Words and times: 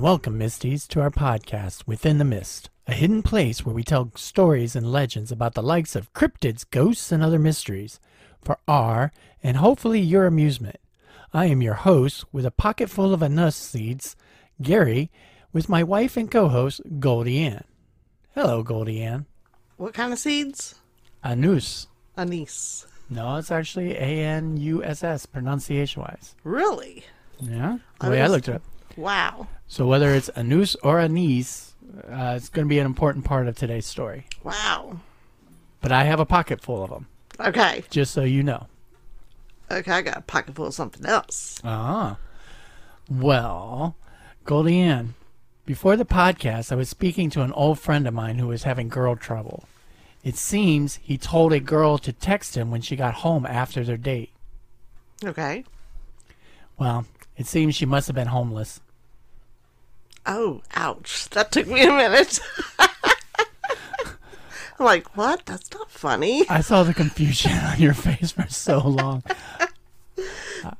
and 0.00 0.04
welcome, 0.06 0.38
Misties, 0.38 0.88
to 0.88 1.02
our 1.02 1.10
podcast, 1.10 1.86
Within 1.86 2.16
the 2.16 2.24
Mist, 2.24 2.70
a 2.86 2.94
hidden 2.94 3.22
place 3.22 3.66
where 3.66 3.74
we 3.74 3.82
tell 3.82 4.10
stories 4.14 4.74
and 4.74 4.90
legends 4.90 5.30
about 5.30 5.52
the 5.52 5.62
likes 5.62 5.94
of 5.94 6.10
cryptids, 6.14 6.64
ghosts, 6.70 7.12
and 7.12 7.22
other 7.22 7.38
mysteries 7.38 8.00
for 8.40 8.56
our 8.66 9.12
and 9.42 9.58
hopefully 9.58 10.00
your 10.00 10.24
amusement. 10.24 10.76
I 11.34 11.46
am 11.46 11.60
your 11.60 11.74
host 11.74 12.24
with 12.32 12.46
a 12.46 12.50
pocket 12.50 12.88
full 12.88 13.12
of 13.12 13.22
anus 13.22 13.56
seeds, 13.56 14.16
Gary, 14.62 15.10
with 15.52 15.68
my 15.68 15.82
wife 15.82 16.16
and 16.16 16.30
co 16.30 16.48
host, 16.48 16.80
Goldie 16.98 17.40
Ann. 17.40 17.64
Hello, 18.34 18.62
Goldie 18.62 19.02
Ann. 19.02 19.26
What 19.76 19.92
kind 19.92 20.14
of 20.14 20.18
seeds? 20.18 20.76
Anus. 21.22 21.88
Anise. 22.16 22.86
No, 23.10 23.36
it's 23.36 23.50
actually 23.50 23.96
A 23.96 24.24
N 24.24 24.56
U 24.56 24.82
S 24.82 25.04
S 25.04 25.26
pronunciation 25.26 26.00
wise. 26.00 26.36
Really? 26.42 27.04
Yeah, 27.38 27.80
the 28.00 28.08
way 28.08 28.22
I 28.22 28.28
looked 28.28 28.48
it 28.48 28.54
up. 28.54 28.62
Wow. 28.96 29.46
So 29.70 29.86
whether 29.86 30.12
it's 30.12 30.28
anus 30.36 30.74
or 30.82 30.98
a 30.98 31.04
anise, 31.04 31.74
uh, 32.10 32.34
it's 32.36 32.48
going 32.48 32.66
to 32.66 32.68
be 32.68 32.80
an 32.80 32.86
important 32.86 33.24
part 33.24 33.46
of 33.46 33.56
today's 33.56 33.86
story. 33.86 34.26
Wow. 34.42 34.98
But 35.80 35.92
I 35.92 36.02
have 36.02 36.18
a 36.18 36.26
pocket 36.26 36.60
full 36.60 36.82
of 36.82 36.90
them, 36.90 37.06
Okay. 37.38 37.84
just 37.88 38.12
so 38.12 38.24
you 38.24 38.42
know. 38.42 38.66
Okay, 39.70 39.92
I 39.92 40.02
got 40.02 40.16
a 40.16 40.22
pocket 40.22 40.56
full 40.56 40.66
of 40.66 40.74
something 40.74 41.06
else. 41.06 41.60
Ah. 41.62 42.16
Well, 43.08 43.94
Goldie 44.44 44.80
Ann, 44.80 45.14
before 45.66 45.96
the 45.96 46.04
podcast, 46.04 46.72
I 46.72 46.74
was 46.74 46.88
speaking 46.88 47.30
to 47.30 47.42
an 47.42 47.52
old 47.52 47.78
friend 47.78 48.08
of 48.08 48.12
mine 48.12 48.40
who 48.40 48.48
was 48.48 48.64
having 48.64 48.88
girl 48.88 49.14
trouble. 49.14 49.68
It 50.24 50.34
seems 50.36 50.96
he 50.96 51.16
told 51.16 51.52
a 51.52 51.60
girl 51.60 51.96
to 51.98 52.12
text 52.12 52.56
him 52.56 52.72
when 52.72 52.80
she 52.82 52.96
got 52.96 53.14
home 53.14 53.46
after 53.46 53.84
their 53.84 53.96
date. 53.96 54.30
Okay. 55.24 55.64
Well, 56.76 57.06
it 57.36 57.46
seems 57.46 57.76
she 57.76 57.86
must 57.86 58.08
have 58.08 58.16
been 58.16 58.26
homeless. 58.26 58.80
Oh, 60.32 60.62
ouch. 60.76 61.28
That 61.30 61.50
took 61.50 61.66
me 61.66 61.82
a 61.82 61.90
minute. 61.92 62.38
I'm 62.78 62.88
like, 64.78 65.16
what? 65.16 65.44
That's 65.44 65.72
not 65.72 65.90
funny. 65.90 66.48
I 66.48 66.60
saw 66.60 66.84
the 66.84 66.94
confusion 66.94 67.50
on 67.50 67.80
your 67.80 67.94
face 67.94 68.30
for 68.30 68.46
so 68.48 68.78
long. 68.78 69.24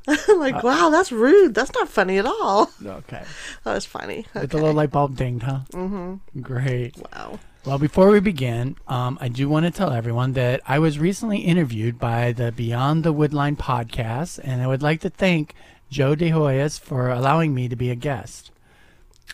I'm 0.07 0.39
like, 0.39 0.63
wow, 0.63 0.91
that's 0.91 1.11
rude. 1.11 1.53
That's 1.55 1.75
not 1.75 1.89
funny 1.89 2.19
at 2.19 2.27
all. 2.27 2.71
Okay. 2.85 3.25
That 3.65 3.75
was 3.75 3.85
funny. 3.85 4.25
With 4.35 4.51
the 4.51 4.59
little 4.59 4.73
light 4.73 4.93
bulb 4.93 5.17
dinged, 5.17 5.43
huh? 5.43 5.61
Mm-hmm. 5.73 6.41
Great. 6.43 6.97
Wow. 7.13 7.41
Well, 7.67 7.79
before 7.79 8.11
we 8.11 8.21
begin, 8.21 8.77
um, 8.87 9.19
I 9.21 9.27
do 9.27 9.49
want 9.49 9.67
to 9.67 9.73
tell 9.73 9.91
everyone 9.91 10.35
that 10.35 10.61
I 10.67 10.79
was 10.79 11.01
recently 11.01 11.39
interviewed 11.41 11.99
by 11.99 12.31
the 12.31 12.53
Beyond 12.53 13.03
the 13.03 13.13
Woodline 13.13 13.57
podcast, 13.57 14.39
and 14.45 14.63
I 14.63 14.69
would 14.69 14.81
like 14.81 15.01
to 15.01 15.11
thank 15.11 15.55
Joe 15.91 16.15
De 16.15 16.31
Hoyas 16.31 16.79
for 16.79 17.11
allowing 17.11 17.53
me 17.53 17.69
to 17.69 17.75
be 17.77 17.91
a 17.91 17.97
guest. 17.97 18.50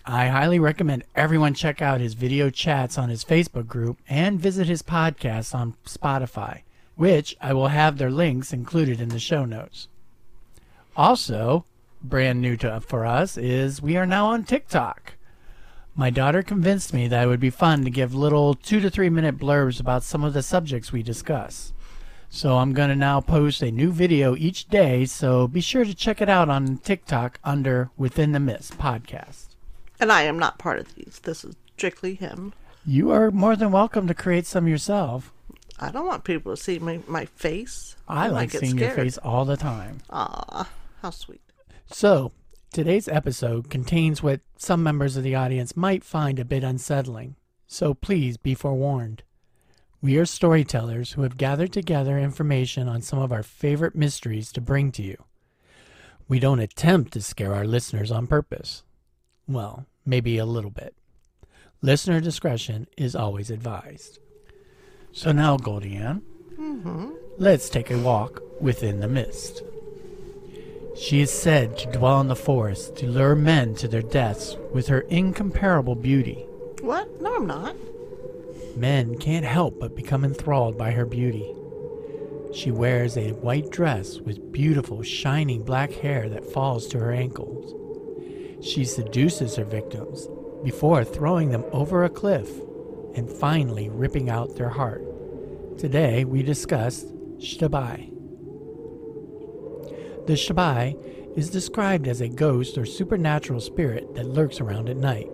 I 0.09 0.29
highly 0.29 0.61
recommend 0.61 1.03
everyone 1.17 1.55
check 1.55 1.83
out 1.83 2.01
his 2.01 2.15
video 2.15 2.49
chats 2.49 2.97
on 2.97 3.09
his 3.09 3.25
Facebook 3.25 3.67
group 3.67 3.99
and 4.09 4.39
visit 4.39 4.69
his 4.69 4.81
podcast 4.81 5.53
on 5.53 5.75
Spotify, 5.85 6.61
which 6.95 7.37
I 7.41 7.53
will 7.53 7.69
have 7.69 7.99
their 7.99 8.11
links 8.11 8.53
included 8.53 9.01
in 9.01 9.09
the 9.09 9.19
show 9.19 9.45
notes. 9.45 9.89
Also, 10.97 11.65
brand 12.01 12.41
new 12.41 12.57
to 12.59 12.81
for 12.81 13.05
us 13.05 13.37
is 13.37 13.83
we 13.83 13.97
are 13.97 14.07
now 14.07 14.27
on 14.27 14.45
TikTok. 14.45 15.15
My 15.97 16.11
daughter 16.11 16.45
convinced 16.45 16.95
me 16.95 17.09
that 17.09 17.25
it 17.25 17.27
would 17.27 17.41
be 17.41 17.51
fun 17.51 17.83
to 17.83 17.91
give 17.91 18.15
little 18.15 18.55
two 18.55 18.79
to 18.79 18.89
three 18.89 19.11
minute 19.11 19.39
blurbs 19.39 19.81
about 19.81 20.05
some 20.05 20.23
of 20.23 20.35
the 20.35 20.43
subjects 20.43 20.93
we 20.93 21.03
discuss. 21.03 21.73
So 22.29 22.59
I'm 22.59 22.75
going 22.75 22.91
to 22.91 22.97
now 22.97 23.21
post 23.21 23.61
a 23.61 23.73
new 23.73 23.91
video 23.91 24.37
each 24.37 24.69
day, 24.69 25.05
so 25.05 25.49
be 25.49 25.61
sure 25.61 25.85
to 25.85 25.95
check 25.95 26.21
it 26.21 26.29
out 26.29 26.49
on 26.49 26.79
TikTok 26.79 27.41
under 27.43 27.91
Within 27.97 28.31
the 28.31 28.41
Mist 28.41 28.79
podcast. 28.79 29.46
And 29.99 30.13
I 30.13 30.23
am 30.23 30.39
not 30.39 30.59
part 30.59 30.79
of 30.79 30.95
these. 30.95 31.21
This 31.23 31.45
is 31.45 31.57
strictly 31.77 32.15
him. 32.15 32.53
You 32.85 33.11
are 33.11 33.31
more 33.31 33.57
than 33.57 33.73
welcome 33.73 34.07
to 34.07 34.15
create 34.15 34.47
some 34.47 34.69
yourself. 34.69 35.33
I 35.79 35.91
don't 35.91 36.07
want 36.07 36.25
people 36.25 36.55
to 36.55 36.63
see 36.63 36.79
my, 36.79 37.01
my 37.07 37.27
face. 37.27 37.97
I 38.09 38.29
like 38.29 38.53
get 38.53 38.61
seeing 38.61 38.79
your 38.79 38.93
face 38.93 39.19
all 39.19 39.45
the 39.45 39.57
time. 39.57 39.99
Aw, 40.11 40.69
how 41.03 41.11
sweet. 41.11 41.43
So, 41.87 42.33
today's 42.73 43.09
episode 43.09 43.71
contains 43.71 44.23
what 44.23 44.41
some 44.57 44.83
members 44.83 45.17
of 45.17 45.23
the 45.23 45.35
audience 45.35 45.77
might 45.77 46.05
find 46.05 46.39
a 46.39 46.45
bit 46.45 46.65
unsettling, 46.65 47.37
so 47.67 47.93
please 47.93 48.37
be 48.37 48.55
forewarned. 48.55 49.23
We 50.01 50.17
are 50.19 50.27
storytellers 50.27 51.13
who 51.13 51.23
have 51.23 51.37
gathered 51.37 51.73
together 51.73 52.19
information 52.19 52.89
on 52.89 53.03
some 53.03 53.19
of 53.19 53.33
our 53.33 53.43
favorite 53.43 53.95
mysteries 53.95 54.53
to 54.53 54.61
bring 54.61 54.93
to 54.93 55.03
you. 55.03 55.25
We 56.29 56.39
don't 56.39 56.61
attempt 56.61 57.13
to 57.15 57.23
scare 57.23 57.55
our 57.55 57.67
listeners 57.67 58.11
on 58.11 58.27
purpose. 58.27 58.83
Well, 59.49 59.87
maybe 60.05 60.39
a 60.39 60.47
little 60.47 60.71
bit. 60.71 60.95
Listener 61.83 62.21
discretion 62.21 62.87
is 62.97 63.15
always 63.15 63.51
advised. 63.51 64.19
So 65.13 65.33
now, 65.33 65.57
Goldie 65.57 65.97
Ann, 65.97 66.23
mm-hmm. 66.59 67.11
let's 67.39 67.69
take 67.69 67.91
a 67.91 67.99
walk 67.99 68.43
within 68.61 69.01
the 69.01 69.09
mist. 69.09 69.63
She 70.97 71.21
is 71.21 71.31
said 71.31 71.79
to 71.79 71.93
dwell 71.93 72.21
in 72.21 72.29
the 72.29 72.35
forest 72.35 72.97
to 72.97 73.07
lure 73.07 73.37
men 73.37 73.75
to 73.77 73.89
their 73.89 74.03
deaths 74.03 74.57
with 74.73 74.89
her 74.89 75.01
incomparable 75.01 75.95
beauty. 75.95 76.47
What? 76.81 77.21
No, 77.21 77.37
I'm 77.37 77.47
not. 77.47 77.77
Men 78.77 79.19
can't 79.19 79.45
help 79.45 79.79
but 79.79 79.95
become 79.95 80.25
enthralled 80.25 80.77
by 80.77 80.91
her 80.91 81.07
beauty. 81.07 81.55
She 82.53 82.71
wears 82.71 83.17
a 83.17 83.33
white 83.33 83.71
dress 83.71 84.19
with 84.19 84.53
beautiful, 84.53 85.03
shining 85.03 85.63
black 85.63 85.93
hair 85.93 86.29
that 86.31 86.51
falls 86.51 86.87
to 86.89 86.99
her 86.99 87.13
ankles. 87.13 87.75
She 88.67 88.85
seduces 88.85 89.55
her 89.57 89.65
victims 89.65 90.29
before 90.65 91.05
throwing 91.05 91.51
them 91.51 91.65
over 91.71 92.03
a 92.03 92.11
cliff 92.11 92.51
and 93.15 93.31
finally 93.31 93.89
ripping 93.89 94.29
out 94.29 94.57
their 94.57 94.71
heart. 94.71 95.79
Today 95.79 96.25
we 96.25 96.43
discuss 96.43 97.05
Xtabay. 97.39 98.13
The 100.27 100.33
Xtabay 100.33 101.37
is 101.39 101.49
described 101.49 102.09
as 102.09 102.21
a 102.21 102.29
ghost 102.29 102.77
or 102.77 102.85
supernatural 102.85 103.61
spirit 103.61 104.17
that 104.17 104.27
lurks 104.27 104.61
around 104.61 104.89
at 104.89 104.97
night, 104.97 105.31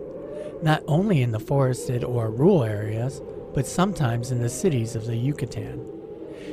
not 0.61 0.83
only 0.87 1.23
in 1.23 1.31
the 1.31 1.39
forested 1.39 2.03
or 2.03 2.29
rural 2.29 2.63
areas, 2.63 3.19
but 3.55 3.65
sometimes 3.65 4.31
in 4.31 4.41
the 4.41 4.49
cities 4.49 4.95
of 4.95 5.07
the 5.07 5.17
Yucatan. 5.17 5.89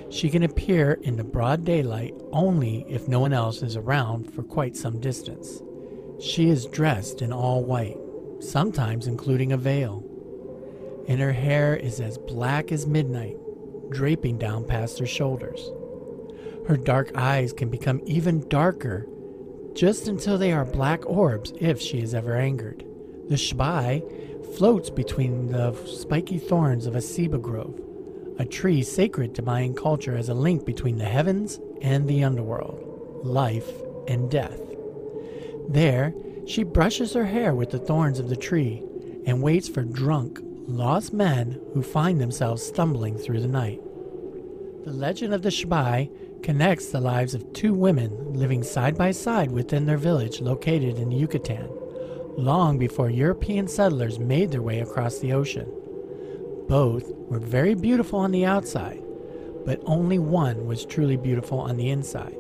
She 0.09 0.31
can 0.31 0.45
appear 0.45 0.93
in 1.03 1.17
the 1.17 1.25
broad 1.25 1.62
daylight 1.62 2.15
only 2.33 2.87
if 2.89 3.07
no 3.07 3.21
one 3.21 3.35
else 3.35 3.62
is 3.62 3.77
around 3.77 4.33
for 4.33 4.43
quite 4.43 4.77
some 4.77 4.99
distance. 4.99 5.62
She 6.20 6.50
is 6.50 6.66
dressed 6.66 7.22
in 7.22 7.32
all 7.32 7.64
white, 7.64 7.97
sometimes 8.41 9.06
including 9.06 9.53
a 9.53 9.56
veil, 9.56 10.04
and 11.08 11.19
her 11.19 11.32
hair 11.32 11.75
is 11.75 11.98
as 11.98 12.19
black 12.19 12.70
as 12.72 12.86
midnight, 12.86 13.36
draping 13.88 14.36
down 14.36 14.64
past 14.64 14.98
her 14.98 15.06
shoulders. 15.06 15.70
Her 16.69 16.76
dark 16.76 17.10
eyes 17.14 17.54
can 17.54 17.70
become 17.70 18.03
even 18.04 18.47
darker 18.48 19.06
just 19.75 20.08
until 20.08 20.36
they 20.36 20.53
are 20.53 20.64
black 20.64 21.08
orbs 21.08 21.54
if 21.58 21.81
she 21.81 22.00
is 22.00 22.14
ever 22.14 22.37
angered. 22.37 22.84
The 23.28 23.37
Xtabay 23.37 24.56
floats 24.56 24.91
between 24.91 25.50
the 25.50 25.75
spiky 25.87 26.38
thorns 26.38 26.87
of 26.87 26.97
a 26.97 27.00
ceiba 27.00 27.41
grove, 27.41 27.81
a 28.38 28.44
tree 28.44 28.82
sacred 28.82 29.34
to 29.37 29.42
Mayan 29.42 29.75
culture 29.75 30.16
as 30.16 30.28
a 30.28 30.34
link 30.34 30.66
between 30.66 30.99
the 30.99 31.05
heavens 31.06 31.61
and 31.81 32.06
the 32.06 32.25
underworld, 32.25 33.23
life 33.25 33.70
and 34.06 34.31
death. 34.31 34.69
There, 35.70 36.12
she 36.46 36.64
brushes 36.64 37.12
her 37.12 37.26
hair 37.26 37.55
with 37.55 37.70
the 37.70 37.78
thorns 37.78 38.19
of 38.19 38.28
the 38.28 38.37
tree 38.37 38.82
and 39.25 39.40
waits 39.40 39.69
for 39.69 39.84
drunk, 39.84 40.40
lost 40.67 41.12
men 41.12 41.61
who 41.75 41.82
find 41.82 42.20
themselves 42.20 42.61
stumbling 42.61 43.17
through 43.17 43.40
the 43.40 43.46
night. 43.46 43.81
The 44.84 44.93
legend 44.93 45.32
of 45.32 45.43
the 45.43 45.50
Xtabay 45.50 46.43
connects 46.43 46.87
the 46.87 47.00
lives 47.00 47.34
of 47.34 47.52
two 47.52 47.72
women 47.72 48.34
living 48.34 48.64
side 48.64 48.99
by 48.99 49.12
side 49.12 49.52
within 49.52 49.87
their 49.87 49.96
village 49.96 50.40
located 50.40 50.99
in 50.99 51.12
Yucatan, 51.12 51.69
long 52.37 52.76
before 52.76 53.08
European 53.08 53.69
settlers 53.69 54.19
made 54.19 54.50
their 54.50 54.62
way 54.62 54.81
across 54.81 55.20
the 55.20 55.32
ocean. 55.32 55.73
Both 56.66 57.12
were 57.28 57.38
very 57.38 57.75
beautiful 57.75 58.19
on 58.19 58.32
the 58.32 58.44
outside, 58.44 59.05
but 59.64 59.81
only 59.87 60.19
one 60.19 60.66
was 60.66 60.84
truly 60.84 61.16
beautiful 61.16 61.61
on 61.61 61.76
the 61.76 61.90
inside. 61.90 62.37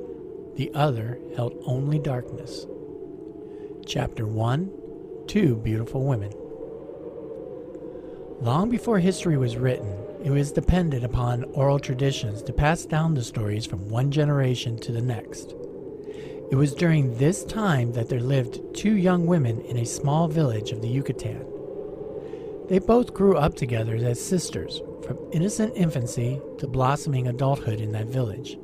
The 0.56 0.72
other 0.74 1.20
held 1.36 1.56
only 1.64 2.00
darkness. 2.00 2.66
Chapter 3.90 4.24
1 4.24 4.70
Two 5.26 5.56
Beautiful 5.56 6.04
Women. 6.04 6.32
Long 8.40 8.70
before 8.70 9.00
history 9.00 9.36
was 9.36 9.56
written, 9.56 9.92
it 10.22 10.30
was 10.30 10.52
dependent 10.52 11.02
upon 11.02 11.42
oral 11.54 11.80
traditions 11.80 12.40
to 12.44 12.52
pass 12.52 12.84
down 12.84 13.14
the 13.14 13.24
stories 13.24 13.66
from 13.66 13.88
one 13.88 14.12
generation 14.12 14.78
to 14.78 14.92
the 14.92 15.02
next. 15.02 15.56
It 16.52 16.54
was 16.54 16.72
during 16.72 17.18
this 17.18 17.42
time 17.42 17.90
that 17.94 18.08
there 18.08 18.20
lived 18.20 18.60
two 18.76 18.94
young 18.94 19.26
women 19.26 19.60
in 19.62 19.78
a 19.78 19.84
small 19.84 20.28
village 20.28 20.70
of 20.70 20.82
the 20.82 20.88
Yucatan. 20.88 21.44
They 22.68 22.78
both 22.78 23.12
grew 23.12 23.36
up 23.36 23.56
together 23.56 23.96
as 23.96 24.24
sisters, 24.24 24.80
from 25.04 25.18
innocent 25.32 25.72
infancy 25.74 26.40
to 26.58 26.68
blossoming 26.68 27.26
adulthood 27.26 27.80
in 27.80 27.90
that 27.90 28.06
village. 28.06 28.56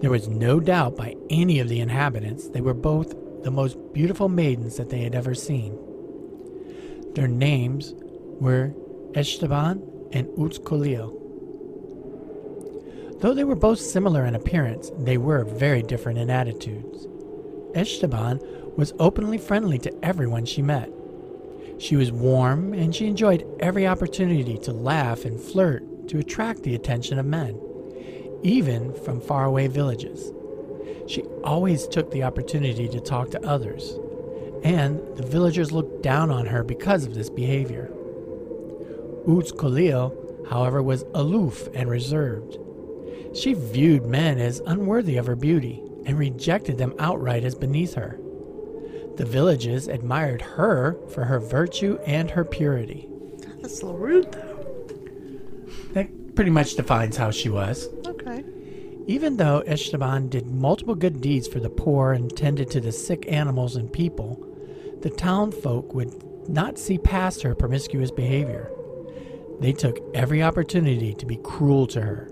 There 0.00 0.10
was 0.10 0.26
no 0.26 0.58
doubt 0.58 0.96
by 0.96 1.14
any 1.30 1.60
of 1.60 1.68
the 1.68 1.78
inhabitants 1.78 2.48
they 2.48 2.60
were 2.60 2.74
both 2.74 3.14
the 3.42 3.50
most 3.50 3.76
beautiful 3.92 4.28
maidens 4.28 4.76
that 4.76 4.90
they 4.90 5.02
had 5.02 5.14
ever 5.14 5.34
seen. 5.34 5.78
Their 7.14 7.28
names 7.28 7.94
were 8.40 8.74
Esteban 9.14 9.82
and 10.12 10.26
Utz-Colel. 10.38 11.18
Though 13.20 13.34
they 13.34 13.44
were 13.44 13.54
both 13.54 13.78
similar 13.78 14.24
in 14.24 14.34
appearance, 14.34 14.90
they 14.98 15.16
were 15.16 15.44
very 15.44 15.82
different 15.82 16.18
in 16.18 16.30
attitudes. 16.30 17.06
Esteban 17.74 18.40
was 18.76 18.94
openly 18.98 19.38
friendly 19.38 19.78
to 19.78 20.04
everyone 20.04 20.44
she 20.44 20.62
met. 20.62 20.90
She 21.78 21.96
was 21.96 22.12
warm 22.12 22.74
and 22.74 22.94
she 22.94 23.06
enjoyed 23.06 23.46
every 23.60 23.86
opportunity 23.86 24.58
to 24.58 24.72
laugh 24.72 25.24
and 25.24 25.40
flirt 25.40 26.08
to 26.08 26.18
attract 26.18 26.62
the 26.62 26.74
attention 26.74 27.18
of 27.18 27.26
men, 27.26 27.60
even 28.42 28.92
from 28.92 29.20
faraway 29.20 29.68
villages. 29.68 30.32
She 31.06 31.22
always 31.44 31.86
took 31.86 32.10
the 32.10 32.22
opportunity 32.22 32.88
to 32.88 33.00
talk 33.00 33.30
to 33.30 33.46
others, 33.46 33.98
and 34.62 35.00
the 35.16 35.26
villagers 35.26 35.72
looked 35.72 36.02
down 36.02 36.30
on 36.30 36.46
her 36.46 36.62
because 36.62 37.04
of 37.04 37.14
this 37.14 37.30
behavior. 37.30 37.90
Utz-Colel, 39.26 40.46
however, 40.48 40.82
was 40.82 41.04
aloof 41.14 41.68
and 41.74 41.88
reserved. 41.88 42.58
She 43.34 43.54
viewed 43.54 44.06
men 44.06 44.38
as 44.38 44.60
unworthy 44.66 45.16
of 45.16 45.26
her 45.26 45.36
beauty 45.36 45.82
and 46.06 46.18
rejected 46.18 46.78
them 46.78 46.94
outright 46.98 47.44
as 47.44 47.54
beneath 47.54 47.94
her. 47.94 48.18
The 49.16 49.24
villages 49.24 49.88
admired 49.88 50.42
her 50.42 50.96
for 51.10 51.24
her 51.24 51.38
virtue 51.38 51.98
and 52.06 52.30
her 52.30 52.44
purity. 52.44 53.08
That's 53.60 53.82
a 53.82 53.86
little 53.86 54.00
rude, 54.00 54.32
though. 54.32 54.86
That 55.92 56.34
pretty 56.34 56.50
much 56.50 56.74
defines 56.74 57.16
how 57.16 57.30
she 57.30 57.48
was. 57.48 57.88
Even 59.06 59.36
though 59.36 59.60
Esteban 59.66 60.28
did 60.28 60.46
multiple 60.46 60.94
good 60.94 61.20
deeds 61.20 61.48
for 61.48 61.58
the 61.58 61.70
poor 61.70 62.12
and 62.12 62.34
tended 62.36 62.70
to 62.70 62.80
the 62.80 62.92
sick 62.92 63.24
animals 63.30 63.74
and 63.74 63.92
people, 63.92 64.46
the 65.00 65.10
town 65.10 65.50
folk 65.50 65.92
would 65.92 66.48
not 66.48 66.78
see 66.78 66.98
past 66.98 67.42
her 67.42 67.54
promiscuous 67.54 68.10
behavior. 68.10 68.70
They 69.60 69.72
took 69.72 69.98
every 70.14 70.42
opportunity 70.42 71.14
to 71.14 71.26
be 71.26 71.36
cruel 71.36 71.86
to 71.88 72.00
her. 72.00 72.30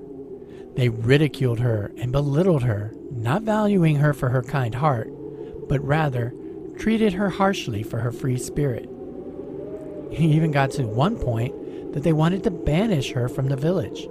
They 0.76 0.88
ridiculed 0.88 1.58
her 1.60 1.92
and 1.96 2.12
belittled 2.12 2.62
her, 2.62 2.94
not 3.10 3.42
valuing 3.42 3.96
her 3.96 4.12
for 4.12 4.28
her 4.28 4.42
kind 4.42 4.74
heart, 4.74 5.10
but 5.68 5.84
rather 5.84 6.32
treated 6.78 7.12
her 7.14 7.28
harshly 7.28 7.82
for 7.82 7.98
her 7.98 8.12
free 8.12 8.38
spirit. 8.38 8.88
He 10.10 10.32
even 10.32 10.50
got 10.50 10.70
to 10.72 10.84
one 10.84 11.18
point 11.18 11.92
that 11.92 12.04
they 12.04 12.12
wanted 12.12 12.44
to 12.44 12.50
banish 12.50 13.12
her 13.12 13.28
from 13.28 13.48
the 13.48 13.56
village. 13.56 14.08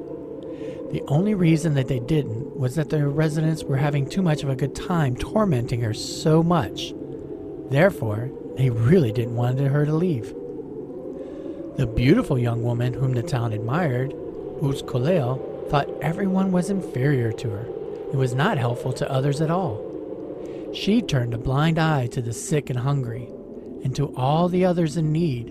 The 0.91 1.03
only 1.07 1.35
reason 1.35 1.75
that 1.75 1.87
they 1.87 1.99
didn't 1.99 2.57
was 2.57 2.75
that 2.75 2.89
the 2.89 3.07
residents 3.07 3.63
were 3.63 3.77
having 3.77 4.09
too 4.09 4.23
much 4.23 4.41
of 4.41 4.49
a 4.49 4.55
good 4.55 4.73
time 4.73 5.15
tormenting 5.15 5.81
her 5.81 5.93
so 5.93 6.41
much. 6.41 6.93
Therefore, 7.69 8.31
they 8.57 8.71
really 8.71 9.11
didn't 9.11 9.35
want 9.35 9.59
her 9.59 9.85
to 9.85 9.93
leave. 9.93 10.33
The 11.77 11.85
beautiful 11.85 12.39
young 12.39 12.63
woman 12.63 12.93
whom 12.93 13.13
the 13.13 13.21
town 13.21 13.53
admired, 13.53 14.11
Utz-Colel, 14.61 15.67
thought 15.69 15.89
everyone 16.01 16.51
was 16.51 16.71
inferior 16.71 17.31
to 17.33 17.49
her 17.51 17.65
and 18.09 18.19
was 18.19 18.33
not 18.33 18.57
helpful 18.57 18.91
to 18.93 19.11
others 19.11 19.41
at 19.41 19.51
all. 19.51 19.85
She 20.73 21.01
turned 21.01 21.33
a 21.35 21.37
blind 21.37 21.77
eye 21.77 22.07
to 22.07 22.21
the 22.21 22.33
sick 22.33 22.69
and 22.71 22.79
hungry, 22.79 23.29
and 23.83 23.95
to 23.95 24.13
all 24.15 24.49
the 24.49 24.65
others 24.65 24.97
in 24.97 25.11
need. 25.11 25.49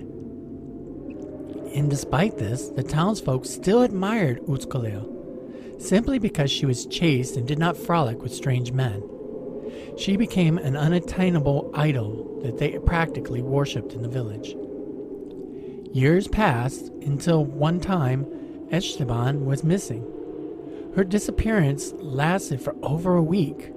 And 1.74 1.88
despite 1.88 2.38
this, 2.38 2.68
the 2.68 2.82
townsfolk 2.82 3.46
still 3.46 3.82
admired 3.82 4.40
Utz-Colel, 4.42 5.14
simply 5.78 6.18
because 6.18 6.50
she 6.50 6.66
was 6.66 6.86
chaste 6.86 7.36
and 7.36 7.46
did 7.46 7.58
not 7.58 7.76
frolic 7.76 8.22
with 8.22 8.34
strange 8.34 8.72
men. 8.72 9.02
She 9.96 10.16
became 10.16 10.58
an 10.58 10.76
unattainable 10.76 11.70
idol 11.74 12.40
that 12.42 12.58
they 12.58 12.78
practically 12.78 13.42
worshipped 13.42 13.92
in 13.92 14.02
the 14.02 14.08
village. 14.08 14.56
Years 15.92 16.28
passed 16.28 16.88
until 17.02 17.44
one 17.44 17.80
time 17.80 18.26
Esteban 18.70 19.46
was 19.46 19.64
missing. 19.64 20.06
Her 20.94 21.04
disappearance 21.04 21.92
lasted 21.96 22.60
for 22.60 22.76
over 22.82 23.16
a 23.16 23.22
week, 23.22 23.72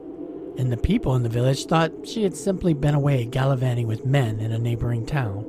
and 0.58 0.72
the 0.72 0.78
people 0.78 1.16
in 1.16 1.24
the 1.24 1.30
village 1.30 1.66
thought 1.66 2.08
she 2.08 2.24
had 2.24 2.36
simply 2.36 2.74
been 2.74 2.96
away 2.96 3.26
gallivanting 3.26 3.88
with 3.88 4.06
men 4.06 4.40
in 4.40 4.52
a 4.52 4.60
neighboring 4.60 5.06
town. 5.06 5.46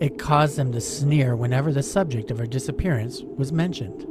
It 0.00 0.18
caused 0.18 0.56
them 0.56 0.72
to 0.72 0.80
sneer 0.80 1.34
whenever 1.34 1.72
the 1.72 1.82
subject 1.82 2.30
of 2.30 2.38
her 2.38 2.46
disappearance 2.46 3.22
was 3.22 3.52
mentioned. 3.52 4.06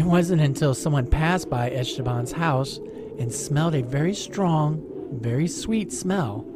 It 0.00 0.06
wasn't 0.06 0.40
until 0.40 0.72
someone 0.72 1.06
passed 1.06 1.50
by 1.50 1.68
Esteban's 1.68 2.32
house 2.32 2.78
and 3.18 3.30
smelled 3.30 3.74
a 3.74 3.82
very 3.82 4.14
strong, 4.14 4.82
very 5.12 5.46
sweet 5.46 5.92
smell 5.92 6.46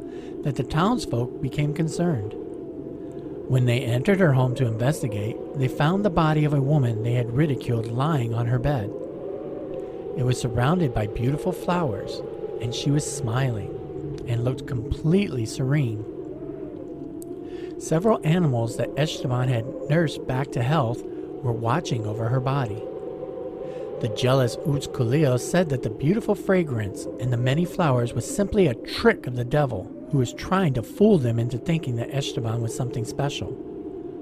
that 0.41 0.55
the 0.55 0.63
townsfolk 0.63 1.43
became 1.43 1.71
concerned. 1.71 2.33
When 3.47 3.65
they 3.65 3.81
entered 3.81 4.19
her 4.19 4.33
home 4.33 4.55
to 4.55 4.65
investigate, 4.65 5.37
they 5.53 5.67
found 5.67 6.03
the 6.03 6.09
body 6.09 6.43
of 6.43 6.55
a 6.55 6.59
woman 6.59 7.03
they 7.03 7.13
had 7.13 7.37
ridiculed 7.37 7.85
lying 7.85 8.33
on 8.33 8.47
her 8.47 8.57
bed. 8.57 8.91
It 10.17 10.25
was 10.25 10.41
surrounded 10.41 10.91
by 10.91 11.05
beautiful 11.05 11.51
flowers, 11.51 12.23
and 12.61 12.73
she 12.73 12.89
was 12.89 13.05
smiling 13.05 14.23
and 14.27 14.43
looked 14.43 14.65
completely 14.65 15.45
serene. 15.45 16.03
Several 17.77 18.19
animals 18.23 18.77
that 18.77 18.97
Esteban 18.97 19.49
had 19.49 19.67
nursed 19.87 20.25
back 20.25 20.51
to 20.53 20.63
health 20.63 21.03
were 21.03 21.51
watching 21.51 22.07
over 22.07 22.27
her 22.29 22.39
body. 22.39 22.81
The 24.01 24.09
jealous 24.09 24.57
Utz-Colel 24.57 25.37
said 25.37 25.69
that 25.69 25.81
the 25.81 25.89
beautiful 25.89 26.35
fragrance 26.35 27.05
and 27.19 27.31
the 27.31 27.37
many 27.37 27.63
flowers 27.63 28.13
was 28.13 28.25
simply 28.29 28.67
a 28.67 28.73
trick 28.73 29.25
of 29.25 29.35
the 29.35 29.45
devil 29.45 29.89
who 30.11 30.17
was 30.17 30.33
trying 30.33 30.73
to 30.73 30.83
fool 30.83 31.17
them 31.17 31.39
into 31.39 31.57
thinking 31.57 31.95
that 31.95 32.13
Esteban 32.13 32.61
was 32.61 32.75
something 32.75 33.05
special. 33.05 33.57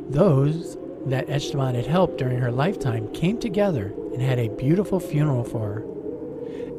Those 0.10 0.78
that 1.08 1.30
Esteban 1.30 1.76
had 1.76 1.88
helped 1.88 2.20
during 2.20 2.38
her 2.38 2.52
lifetime 2.52 3.12
came 3.14 3.40
together 3.40 3.94
and 4.14 4.22
had 4.22 4.40
a 4.40 4.50
beautiful 4.50 5.00
funeral 5.00 5.44
for 5.44 5.74
her. 5.74 5.84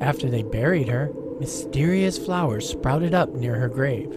After 0.01 0.31
they 0.31 0.43
buried 0.43 0.89
her, 0.89 1.11
mysterious 1.41 2.17
flowers 2.17 2.69
sprouted 2.69 3.13
up 3.13 3.35
near 3.35 3.57
her 3.57 3.69
grave. 3.69 4.13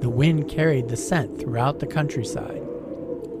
The 0.00 0.10
wind 0.10 0.48
carried 0.48 0.88
the 0.88 0.96
scent 0.96 1.38
throughout 1.38 1.78
the 1.78 1.86
countryside. 1.86 2.62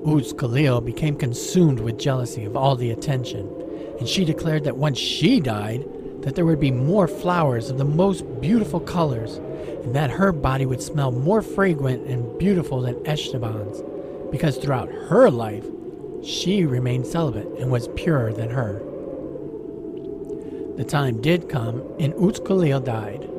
Utz-Colel 0.04 0.82
became 0.82 1.16
consumed 1.16 1.80
with 1.80 1.98
jealousy 1.98 2.44
of 2.44 2.56
all 2.56 2.76
the 2.76 2.90
attention, 2.90 3.48
and 4.02 4.08
she 4.08 4.24
declared 4.24 4.64
that 4.64 4.76
once 4.76 4.98
she 4.98 5.38
died, 5.38 5.84
that 6.22 6.34
there 6.34 6.44
would 6.44 6.58
be 6.58 6.72
more 6.72 7.06
flowers 7.06 7.70
of 7.70 7.78
the 7.78 7.84
most 7.84 8.24
beautiful 8.40 8.80
colors, 8.80 9.36
and 9.84 9.94
that 9.94 10.10
her 10.10 10.32
body 10.32 10.66
would 10.66 10.82
smell 10.82 11.12
more 11.12 11.40
fragrant 11.40 12.04
and 12.08 12.36
beautiful 12.36 12.80
than 12.80 12.96
Esteban's, 13.06 13.80
because 14.32 14.56
throughout 14.56 14.90
her 14.90 15.30
life, 15.30 15.64
she 16.20 16.64
remained 16.64 17.06
celibate 17.06 17.46
and 17.60 17.70
was 17.70 17.86
purer 17.94 18.32
than 18.32 18.50
her. 18.50 18.82
The 20.76 20.84
time 20.84 21.20
did 21.20 21.48
come, 21.48 21.80
and 22.00 22.12
Utz-Colel 22.14 22.80
died, 22.80 23.30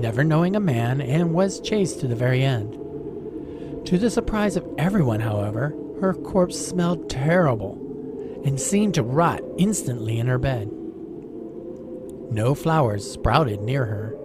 never 0.00 0.22
knowing 0.22 0.54
a 0.54 0.60
man, 0.60 1.00
and 1.00 1.34
was 1.34 1.58
chaste 1.58 1.98
to 2.02 2.06
the 2.06 2.14
very 2.14 2.44
end. 2.44 2.74
To 3.88 3.98
the 3.98 4.10
surprise 4.10 4.54
of 4.54 4.64
everyone, 4.78 5.18
however, 5.18 5.74
her 6.00 6.14
corpse 6.14 6.56
smelled 6.56 7.10
terrible 7.10 7.83
and 8.44 8.60
seemed 8.60 8.94
to 8.94 9.02
rot 9.02 9.42
instantly 9.58 10.18
in 10.18 10.26
her 10.26 10.38
bed. 10.38 10.70
No 12.30 12.54
flowers 12.54 13.10
sprouted 13.10 13.60
near 13.60 13.84
her. 13.86 14.16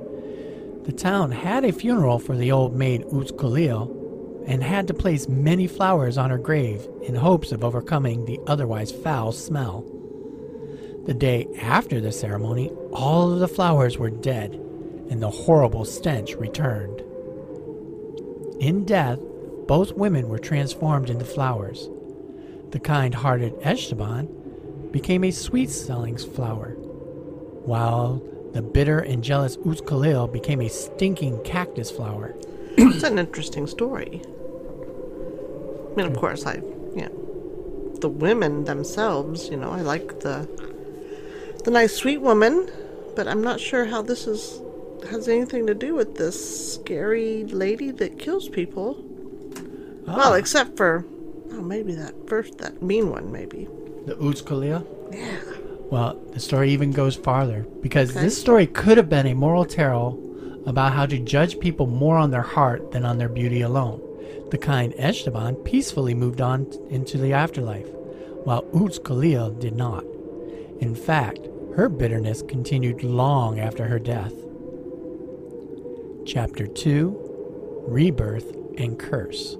The 0.83 0.91
town 0.91 1.31
had 1.31 1.63
a 1.63 1.71
funeral 1.71 2.19
for 2.19 2.35
the 2.35 2.51
old 2.51 2.75
maid 2.75 3.03
Utz-Colel 3.05 4.43
and 4.47 4.63
had 4.63 4.87
to 4.87 4.93
place 4.93 5.29
many 5.29 5.67
flowers 5.67 6.17
on 6.17 6.31
her 6.31 6.37
grave 6.37 6.87
in 7.03 7.15
hopes 7.15 7.51
of 7.51 7.63
overcoming 7.63 8.25
the 8.25 8.39
otherwise 8.47 8.91
foul 8.91 9.31
smell. 9.31 9.85
The 11.05 11.13
day 11.13 11.47
after 11.61 12.01
the 12.01 12.11
ceremony, 12.11 12.69
all 12.91 13.31
of 13.31 13.39
the 13.39 13.47
flowers 13.47 13.97
were 13.97 14.09
dead 14.09 14.53
and 15.09 15.21
the 15.21 15.29
horrible 15.29 15.85
stench 15.85 16.35
returned. 16.35 17.01
In 18.59 18.85
death, 18.85 19.19
both 19.67 19.93
women 19.93 20.27
were 20.29 20.39
transformed 20.39 21.09
into 21.09 21.25
flowers. 21.25 21.89
The 22.71 22.79
kind 22.79 23.15
hearted 23.15 23.55
Esteban 23.61 24.27
became 24.91 25.23
a 25.23 25.31
sweet 25.31 25.69
smelling 25.69 26.17
flower, 26.17 26.71
while 27.65 28.21
the 28.53 28.61
bitter 28.61 28.99
and 28.99 29.23
jealous 29.23 29.57
Utz-Colel 29.57 30.27
became 30.27 30.61
a 30.61 30.69
stinking 30.69 31.41
cactus 31.43 31.89
flower. 31.91 32.35
it's 32.77 33.03
an 33.03 33.17
interesting 33.17 33.67
story. 33.67 34.21
I 35.91 35.95
mean, 35.95 36.05
of 36.05 36.17
course, 36.17 36.45
I, 36.45 36.55
you 36.55 37.09
know, 37.09 37.97
the 37.99 38.09
women 38.09 38.65
themselves, 38.65 39.49
you 39.49 39.57
know, 39.57 39.71
I 39.71 39.81
like 39.81 40.19
the 40.21 40.47
the 41.63 41.71
nice 41.71 41.93
sweet 41.93 42.19
woman, 42.19 42.69
but 43.15 43.27
I'm 43.27 43.43
not 43.43 43.59
sure 43.59 43.85
how 43.85 44.01
this 44.01 44.27
is 44.27 44.61
has 45.09 45.27
anything 45.27 45.67
to 45.67 45.73
do 45.73 45.95
with 45.95 46.15
this 46.15 46.73
scary 46.75 47.45
lady 47.45 47.91
that 47.91 48.19
kills 48.19 48.47
people. 48.49 49.03
Ah. 50.07 50.17
Well, 50.17 50.33
except 50.35 50.77
for 50.77 51.05
oh, 51.51 51.61
maybe 51.61 51.93
that 51.95 52.13
first 52.27 52.57
that 52.59 52.81
mean 52.81 53.09
one, 53.09 53.31
maybe. 53.31 53.67
The 54.05 54.15
Utz-Colel? 54.15 55.09
Yeah. 55.11 55.39
Well, 55.91 56.19
the 56.33 56.39
story 56.39 56.71
even 56.71 56.91
goes 56.91 57.15
farther 57.15 57.65
because 57.81 58.11
Okay. 58.11 58.21
this 58.21 58.39
story 58.39 58.67
could 58.67 58.97
have 58.97 59.09
been 59.09 59.25
a 59.27 59.33
moral 59.33 59.65
tale 59.65 60.19
about 60.65 60.93
how 60.93 61.05
to 61.07 61.17
judge 61.19 61.59
people 61.59 61.87
more 61.87 62.17
on 62.17 62.31
their 62.31 62.43
heart 62.43 62.91
than 62.91 63.05
on 63.05 63.17
their 63.17 63.29
beauty 63.29 63.61
alone. 63.61 64.01
The 64.51 64.57
kind 64.57 64.93
Esteban 64.97 65.55
peacefully 65.55 66.13
moved 66.13 66.41
on 66.41 66.67
into 66.89 67.17
the 67.17 67.33
afterlife, 67.33 67.87
while 68.43 68.65
Uz 68.73 68.99
did 69.59 69.75
not. 69.75 70.03
In 70.79 70.95
fact, 70.95 71.39
her 71.75 71.89
bitterness 71.89 72.41
continued 72.41 73.03
long 73.03 73.59
after 73.59 73.87
her 73.87 73.99
death. 73.99 74.33
Chapter 76.25 76.67
2 76.67 77.85
Rebirth 77.87 78.55
and 78.77 78.99
Curse. 78.99 79.57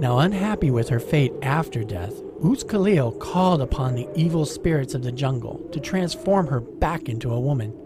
Now, 0.00 0.20
unhappy 0.20 0.70
with 0.70 0.88
her 0.88 0.98
fate 0.98 1.34
after 1.42 1.84
death, 1.84 2.14
Utz-Colel 2.42 3.12
called 3.12 3.60
upon 3.60 3.94
the 3.94 4.08
evil 4.14 4.46
spirits 4.46 4.94
of 4.94 5.02
the 5.02 5.12
jungle 5.12 5.58
to 5.72 5.78
transform 5.78 6.46
her 6.46 6.60
back 6.60 7.10
into 7.10 7.30
a 7.30 7.38
woman. 7.38 7.76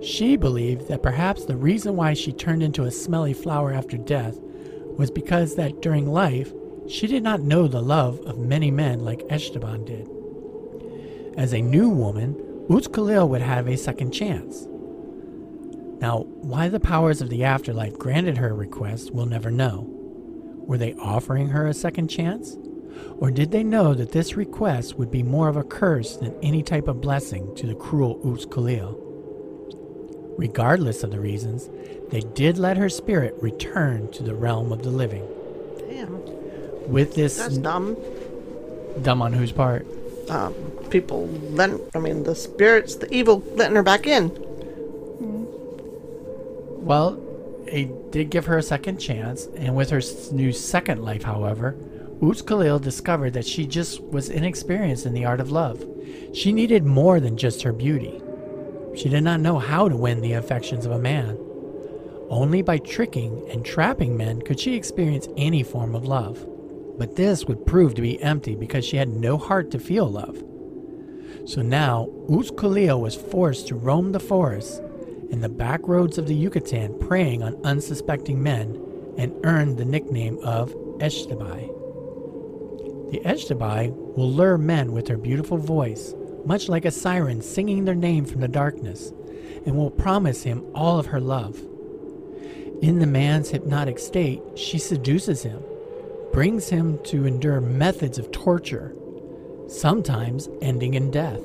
She 0.00 0.36
believed 0.36 0.86
that 0.86 1.02
perhaps 1.02 1.44
the 1.44 1.56
reason 1.56 1.96
why 1.96 2.14
she 2.14 2.32
turned 2.32 2.62
into 2.62 2.84
a 2.84 2.92
smelly 2.92 3.32
flower 3.32 3.72
after 3.72 3.96
death 3.96 4.38
was 4.96 5.10
because 5.10 5.56
that 5.56 5.82
during 5.82 6.06
life 6.06 6.52
she 6.88 7.08
did 7.08 7.24
not 7.24 7.42
know 7.42 7.66
the 7.66 7.82
love 7.82 8.20
of 8.20 8.38
many 8.38 8.70
men 8.70 9.00
like 9.00 9.26
Esteban 9.28 9.84
did. 9.84 10.08
As 11.36 11.52
a 11.52 11.60
new 11.60 11.88
woman, 11.88 12.36
Utz-Colel 12.68 13.28
would 13.28 13.42
have 13.42 13.66
a 13.66 13.76
second 13.76 14.12
chance. 14.12 14.68
Now, 16.00 16.20
why 16.42 16.68
the 16.68 16.78
powers 16.78 17.20
of 17.20 17.28
the 17.28 17.42
afterlife 17.42 17.98
granted 17.98 18.38
her 18.38 18.54
request, 18.54 19.10
we'll 19.10 19.26
never 19.26 19.50
know. 19.50 19.96
Were 20.70 20.78
they 20.78 20.94
offering 20.94 21.48
her 21.48 21.66
a 21.66 21.74
second 21.74 22.06
chance? 22.06 22.56
Or 23.18 23.32
did 23.32 23.50
they 23.50 23.64
know 23.64 23.92
that 23.92 24.12
this 24.12 24.36
request 24.36 24.96
would 24.96 25.10
be 25.10 25.24
more 25.24 25.48
of 25.48 25.56
a 25.56 25.64
curse 25.64 26.14
than 26.16 26.32
any 26.44 26.62
type 26.62 26.86
of 26.86 27.00
blessing 27.00 27.52
to 27.56 27.66
the 27.66 27.74
cruel 27.74 28.20
Utz-Colel? 28.24 28.96
Regardless 30.38 31.02
of 31.02 31.10
the 31.10 31.18
reasons, 31.18 31.68
they 32.10 32.20
did 32.20 32.56
let 32.56 32.76
her 32.76 32.88
spirit 32.88 33.34
return 33.40 34.12
to 34.12 34.22
the 34.22 34.36
realm 34.36 34.70
of 34.70 34.84
the 34.84 34.90
living. 34.90 35.26
Damn. 35.88 36.20
With 36.88 37.16
this 37.16 37.36
That's 37.36 37.58
dumb. 37.58 37.96
dumb 39.02 39.22
on 39.22 39.32
whose 39.32 39.50
part? 39.50 39.88
Um, 40.28 40.54
people 40.88 41.26
letting, 41.50 41.80
I 41.96 41.98
mean, 41.98 42.22
the 42.22 42.36
spirits, 42.36 42.94
the 42.94 43.12
evil 43.12 43.42
letting 43.56 43.74
her 43.74 43.82
back 43.82 44.06
in. 44.06 44.30
Well, 46.78 47.20
it 47.70 48.10
did 48.10 48.30
give 48.30 48.46
her 48.46 48.58
a 48.58 48.62
second 48.62 48.98
chance, 48.98 49.46
and 49.56 49.74
with 49.74 49.90
her 49.90 50.00
new 50.32 50.52
second 50.52 51.02
life, 51.02 51.22
however, 51.22 51.76
Utz-Colel 52.20 52.80
discovered 52.80 53.32
that 53.32 53.46
she 53.46 53.66
just 53.66 54.02
was 54.02 54.28
inexperienced 54.28 55.06
in 55.06 55.14
the 55.14 55.24
art 55.24 55.40
of 55.40 55.50
love. 55.50 55.86
She 56.34 56.52
needed 56.52 56.84
more 56.84 57.18
than 57.20 57.36
just 57.36 57.62
her 57.62 57.72
beauty. 57.72 58.20
She 58.94 59.08
did 59.08 59.22
not 59.22 59.40
know 59.40 59.58
how 59.58 59.88
to 59.88 59.96
win 59.96 60.20
the 60.20 60.34
affections 60.34 60.84
of 60.84 60.92
a 60.92 60.98
man. 60.98 61.38
Only 62.28 62.62
by 62.62 62.78
tricking 62.78 63.48
and 63.50 63.64
trapping 63.64 64.16
men 64.16 64.42
could 64.42 64.60
she 64.60 64.74
experience 64.74 65.28
any 65.36 65.62
form 65.62 65.94
of 65.94 66.06
love. 66.06 66.46
But 66.98 67.16
this 67.16 67.46
would 67.46 67.66
prove 67.66 67.94
to 67.94 68.02
be 68.02 68.22
empty 68.22 68.54
because 68.54 68.84
she 68.84 68.98
had 68.98 69.08
no 69.08 69.38
heart 69.38 69.70
to 69.70 69.78
feel 69.78 70.08
love. 70.08 70.44
So 71.46 71.62
now, 71.62 72.08
Utz-Colel 72.28 73.00
was 73.00 73.14
forced 73.14 73.68
to 73.68 73.74
roam 73.74 74.12
the 74.12 74.20
forests 74.20 74.80
in 75.30 75.40
the 75.40 75.48
back 75.48 75.80
roads 75.86 76.18
of 76.18 76.26
the 76.26 76.34
Yucatan 76.34 76.98
preying 76.98 77.42
on 77.42 77.60
unsuspecting 77.64 78.42
men 78.42 78.80
and 79.16 79.34
earned 79.44 79.78
the 79.78 79.84
nickname 79.84 80.38
of 80.42 80.74
Xtabay. 80.98 81.68
The 83.12 83.20
Xtabay 83.20 83.90
will 84.16 84.30
lure 84.30 84.58
men 84.58 84.92
with 84.92 85.08
her 85.08 85.16
beautiful 85.16 85.56
voice, 85.56 86.14
much 86.44 86.68
like 86.68 86.84
a 86.84 86.90
siren 86.90 87.42
singing 87.42 87.84
their 87.84 87.94
name 87.94 88.24
from 88.24 88.40
the 88.40 88.48
darkness, 88.48 89.12
and 89.66 89.76
will 89.76 89.90
promise 89.90 90.42
him 90.42 90.64
all 90.74 90.98
of 90.98 91.06
her 91.06 91.20
love. 91.20 91.58
In 92.82 92.98
the 92.98 93.06
man's 93.06 93.50
hypnotic 93.50 93.98
state, 93.98 94.42
she 94.54 94.78
seduces 94.78 95.42
him, 95.42 95.62
brings 96.32 96.68
him 96.68 96.98
to 97.04 97.26
endure 97.26 97.60
methods 97.60 98.18
of 98.18 98.30
torture, 98.30 98.94
sometimes 99.68 100.48
ending 100.62 100.94
in 100.94 101.10
death. 101.10 101.42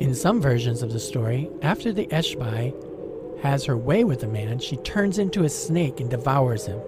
In 0.00 0.14
some 0.14 0.40
versions 0.40 0.82
of 0.82 0.92
the 0.92 0.98
story, 1.00 1.48
after 1.62 1.92
the 1.92 2.06
Xtabay 2.06 2.74
has 3.42 3.64
her 3.64 3.76
way 3.76 4.04
with 4.04 4.22
a 4.22 4.26
man, 4.26 4.58
she 4.58 4.76
turns 4.78 5.18
into 5.18 5.44
a 5.44 5.48
snake 5.48 6.00
and 6.00 6.10
devours 6.10 6.66
him. 6.66 6.80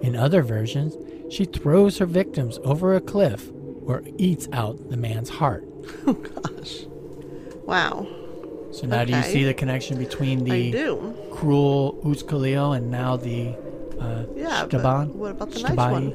In 0.00 0.14
other 0.14 0.42
versions, 0.42 0.96
she 1.32 1.44
throws 1.44 1.98
her 1.98 2.06
victims 2.06 2.58
over 2.64 2.94
a 2.94 3.00
cliff 3.00 3.50
or 3.84 4.02
eats 4.18 4.48
out 4.52 4.90
the 4.90 4.96
man's 4.96 5.28
heart. 5.30 5.64
Oh, 6.06 6.12
gosh. 6.12 6.84
Wow. 7.64 8.06
So 8.72 8.86
now 8.86 9.04
do 9.04 9.14
you 9.16 9.22
see 9.22 9.44
the 9.44 9.54
connection 9.54 9.98
between 9.98 10.44
the 10.44 10.72
cruel 11.32 11.98
Utz-Colel 12.04 12.74
and 12.74 12.90
now 12.90 13.16
the 13.16 13.54
uh, 13.98 14.24
Yeah, 14.36 14.66
Xtabay? 14.66 15.08
what 15.08 15.30
about 15.30 15.50
the 15.52 15.60
nice 15.60 15.76
one? 15.76 16.12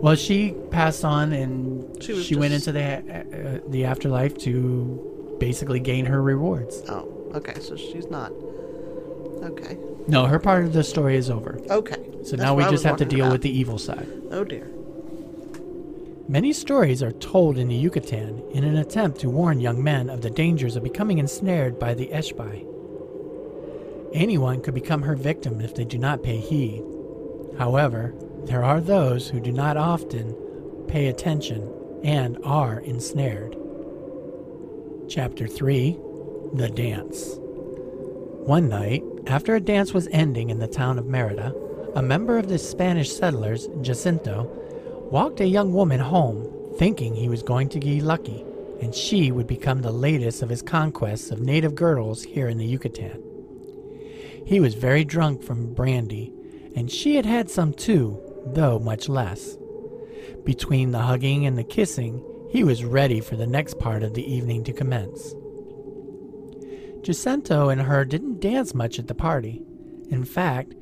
Well, 0.00 0.14
she 0.14 0.54
passed 0.70 1.04
on 1.04 1.32
and 1.32 2.00
She 2.02 2.22
she, 2.22 2.34
was 2.36 2.40
went 2.40 2.54
into 2.54 2.70
the 2.70 3.58
uh, 3.64 3.68
the 3.70 3.84
afterlife 3.86 4.36
to 4.38 5.12
basically 5.38 5.80
gain 5.80 6.06
her 6.06 6.22
rewards. 6.22 6.82
Oh, 6.88 7.30
okay. 7.34 7.58
So 7.60 7.76
she's 7.76 8.08
not. 8.08 8.32
Okay. 9.42 9.78
No, 10.08 10.26
her 10.26 10.38
part 10.38 10.64
of 10.64 10.72
the 10.72 10.84
story 10.84 11.16
is 11.16 11.30
over. 11.30 11.58
Okay. 11.70 12.02
So 12.24 12.36
That's 12.36 12.42
now 12.42 12.54
we 12.54 12.64
just 12.64 12.84
have 12.84 12.96
to 12.98 13.04
deal 13.04 13.26
about. 13.26 13.32
with 13.32 13.42
the 13.42 13.50
evil 13.58 13.78
side. 13.78 14.08
Oh 14.30 14.44
dear. 14.44 14.70
Many 16.28 16.52
stories 16.52 17.02
are 17.02 17.12
told 17.12 17.56
in 17.56 17.68
the 17.68 17.76
Yucatan 17.76 18.42
in 18.50 18.64
an 18.64 18.76
attempt 18.76 19.20
to 19.20 19.30
warn 19.30 19.60
young 19.60 19.82
men 19.82 20.10
of 20.10 20.22
the 20.22 20.30
dangers 20.30 20.74
of 20.74 20.82
becoming 20.82 21.18
ensnared 21.18 21.78
by 21.78 21.94
the 21.94 22.08
Xtabay. 22.08 22.66
Anyone 24.12 24.60
could 24.60 24.74
become 24.74 25.02
her 25.02 25.14
victim 25.14 25.60
if 25.60 25.74
they 25.74 25.84
do 25.84 25.98
not 25.98 26.22
pay 26.24 26.38
heed. 26.38 26.82
However, 27.58 28.14
there 28.44 28.64
are 28.64 28.80
those 28.80 29.28
who 29.28 29.38
do 29.40 29.52
not 29.52 29.76
often 29.76 30.34
pay 30.88 31.06
attention 31.06 31.72
and 32.02 32.38
are 32.44 32.80
ensnared. 32.80 33.56
Chapter 35.08 35.46
3 35.46 35.96
The 36.54 36.68
Dance 36.68 37.36
One 37.38 38.68
night, 38.68 39.04
after 39.28 39.54
a 39.54 39.60
dance 39.60 39.94
was 39.94 40.08
ending 40.10 40.50
in 40.50 40.58
the 40.58 40.66
town 40.66 40.98
of 40.98 41.06
Merida, 41.06 41.54
a 41.94 42.02
member 42.02 42.38
of 42.38 42.48
the 42.48 42.58
Spanish 42.58 43.12
settlers, 43.12 43.68
Jacinto, 43.82 44.50
walked 45.12 45.40
a 45.40 45.46
young 45.46 45.72
woman 45.72 46.00
home, 46.00 46.52
thinking 46.76 47.14
he 47.14 47.28
was 47.28 47.44
going 47.44 47.68
to 47.68 47.78
be 47.78 48.00
lucky, 48.00 48.44
and 48.80 48.92
she 48.92 49.30
would 49.30 49.46
become 49.46 49.82
the 49.82 49.92
latest 49.92 50.42
of 50.42 50.48
his 50.48 50.60
conquests 50.60 51.30
of 51.30 51.40
native 51.40 51.76
girls 51.76 52.24
here 52.24 52.48
in 52.48 52.58
the 52.58 52.66
Yucatan. 52.66 53.22
He 54.44 54.58
was 54.58 54.74
very 54.74 55.04
drunk 55.04 55.40
from 55.44 55.72
brandy, 55.72 56.32
and 56.74 56.90
she 56.90 57.14
had 57.14 57.26
had 57.26 57.48
some 57.48 57.72
too, 57.72 58.20
though 58.44 58.80
much 58.80 59.08
less. 59.08 59.56
Between 60.42 60.90
the 60.90 61.02
hugging 61.02 61.46
and 61.46 61.56
the 61.56 61.64
kissing, 61.64 62.24
he 62.56 62.64
was 62.64 62.86
ready 62.86 63.20
for 63.20 63.36
the 63.36 63.46
next 63.46 63.78
part 63.78 64.02
of 64.02 64.14
the 64.14 64.24
evening 64.24 64.64
to 64.64 64.72
commence. 64.72 65.34
Jacinto 67.02 67.68
and 67.68 67.82
her 67.82 68.02
didn't 68.02 68.40
dance 68.40 68.72
much 68.72 68.98
at 68.98 69.08
the 69.08 69.14
party. 69.14 69.60
In 70.08 70.24
fact, 70.24 70.72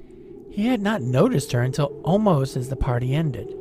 he 0.53 0.69
had 0.69 0.81
not 0.81 1.03
noticed 1.03 1.51
her 1.51 1.63
until 1.63 2.01
almost 2.05 2.57
as 2.57 2.69
the 2.69 2.77
party 2.77 3.13
ended. 3.13 3.53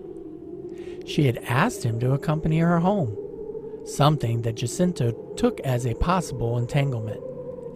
She 1.08 1.26
had 1.26 1.40
asked 1.40 1.82
him 1.82 2.00
to 2.02 2.14
accompany 2.14 2.60
her 2.60 2.80
home, 2.80 3.18
something 3.84 4.44
that 4.44 4.58
Jacinto 4.58 5.14
took 5.36 5.60
as 5.62 5.88
a 5.88 5.96
possible 5.96 6.60
entanglement, 6.60 7.20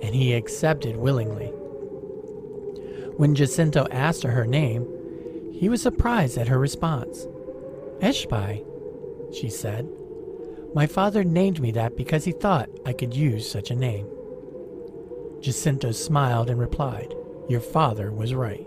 and 0.04 0.14
he 0.14 0.34
accepted 0.34 0.98
willingly. 0.98 1.48
When 3.18 3.34
Jacinto 3.34 3.88
asked 3.90 4.22
her 4.22 4.32
her 4.34 4.46
name, 4.46 4.86
he 5.52 5.68
was 5.68 5.82
surprised 5.82 6.38
at 6.38 6.48
her 6.48 6.60
response. 6.60 7.26
Xtabay, 8.02 8.64
she 9.34 9.50
said. 9.50 9.90
My 10.78 10.86
father 10.86 11.24
named 11.24 11.60
me 11.60 11.72
that 11.72 11.98
because 11.98 12.24
he 12.26 12.32
thought 12.32 12.70
I 12.86 12.94
could 12.94 13.16
use 13.16 13.50
such 13.50 13.72
a 13.72 13.76
name. 13.76 14.06
Jacinto 15.42 15.92
smiled 15.92 16.52
and 16.52 16.60
replied, 16.60 17.16
Your 17.50 17.62
father 17.62 18.12
was 18.12 18.36
right. 18.36 18.64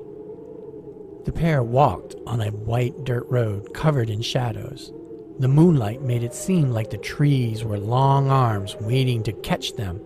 The 1.25 1.31
pair 1.33 1.63
walked 1.63 2.17
on 2.27 2.41
a 2.41 2.51
white 2.51 3.05
dirt 3.05 3.27
road 3.29 3.73
covered 3.75 4.11
in 4.11 4.23
shadows. 4.23 4.93
The 5.39 5.47
moonlight 5.47 6.03
made 6.03 6.25
it 6.25 6.35
seem 6.35 6.73
like 6.73 6.91
the 6.91 6.99
trees 6.99 7.63
were 7.63 7.79
long 7.79 8.29
arms 8.29 8.75
waiting 8.81 9.23
to 9.23 9.33
catch 9.33 9.77
them, 9.77 10.01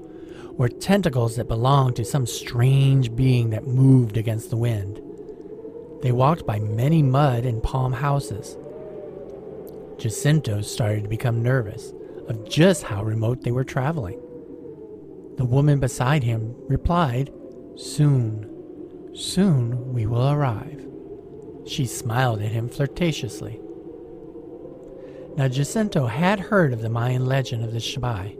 or 0.58 0.68
tentacles 0.68 1.36
that 1.36 1.48
belonged 1.48 1.96
to 1.96 2.04
some 2.04 2.26
strange 2.26 3.16
being 3.16 3.48
that 3.48 3.66
moved 3.66 4.18
against 4.18 4.50
the 4.50 4.58
wind. 4.58 5.00
They 6.02 6.12
walked 6.12 6.44
by 6.44 6.58
many 6.58 7.02
mud 7.02 7.46
and 7.46 7.62
palm 7.62 7.94
houses. 7.94 8.58
Jacinto 9.98 10.60
started 10.60 11.04
to 11.04 11.08
become 11.08 11.42
nervous 11.42 11.92
of 12.28 12.48
just 12.48 12.84
how 12.84 13.04
remote 13.04 13.42
they 13.42 13.52
were 13.52 13.64
traveling. 13.64 14.20
The 15.36 15.44
woman 15.44 15.80
beside 15.80 16.22
him 16.22 16.54
replied, 16.68 17.32
Soon, 17.76 18.48
soon 19.14 19.92
we 19.92 20.06
will 20.06 20.30
arrive. 20.30 20.86
She 21.66 21.86
smiled 21.86 22.40
at 22.42 22.52
him 22.52 22.68
flirtatiously. 22.68 23.60
Now, 25.36 25.48
Jacinto 25.48 26.06
had 26.06 26.38
heard 26.38 26.72
of 26.72 26.82
the 26.82 26.88
Mayan 26.88 27.26
legend 27.26 27.64
of 27.64 27.72
the 27.72 27.78
Xtabay, 27.78 28.36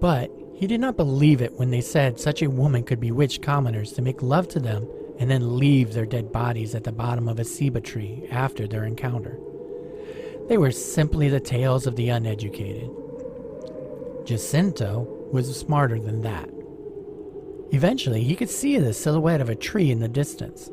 but 0.00 0.30
he 0.54 0.66
did 0.66 0.80
not 0.80 0.96
believe 0.96 1.40
it 1.40 1.54
when 1.54 1.70
they 1.70 1.80
said 1.80 2.20
such 2.20 2.42
a 2.42 2.50
woman 2.50 2.82
could 2.82 3.00
bewitch 3.00 3.40
commoners 3.40 3.92
to 3.92 4.02
make 4.02 4.20
love 4.22 4.46
to 4.48 4.60
them 4.60 4.86
and 5.18 5.30
then 5.30 5.58
leave 5.58 5.94
their 5.94 6.04
dead 6.04 6.32
bodies 6.32 6.74
at 6.74 6.84
the 6.84 6.92
bottom 6.92 7.28
of 7.28 7.38
a 7.38 7.44
ceiba 7.44 7.82
tree 7.82 8.26
after 8.30 8.66
their 8.66 8.84
encounter. 8.84 9.38
They 10.50 10.58
were 10.58 10.72
simply 10.72 11.28
the 11.28 11.38
tales 11.38 11.86
of 11.86 11.94
the 11.94 12.08
uneducated. 12.08 12.90
Jacinto 14.24 15.06
was 15.30 15.56
smarter 15.56 16.00
than 16.00 16.22
that. 16.22 16.50
Eventually, 17.70 18.24
he 18.24 18.34
could 18.34 18.50
see 18.50 18.76
the 18.76 18.92
silhouette 18.92 19.40
of 19.40 19.48
a 19.48 19.54
tree 19.54 19.92
in 19.92 20.00
the 20.00 20.08
distance. 20.08 20.68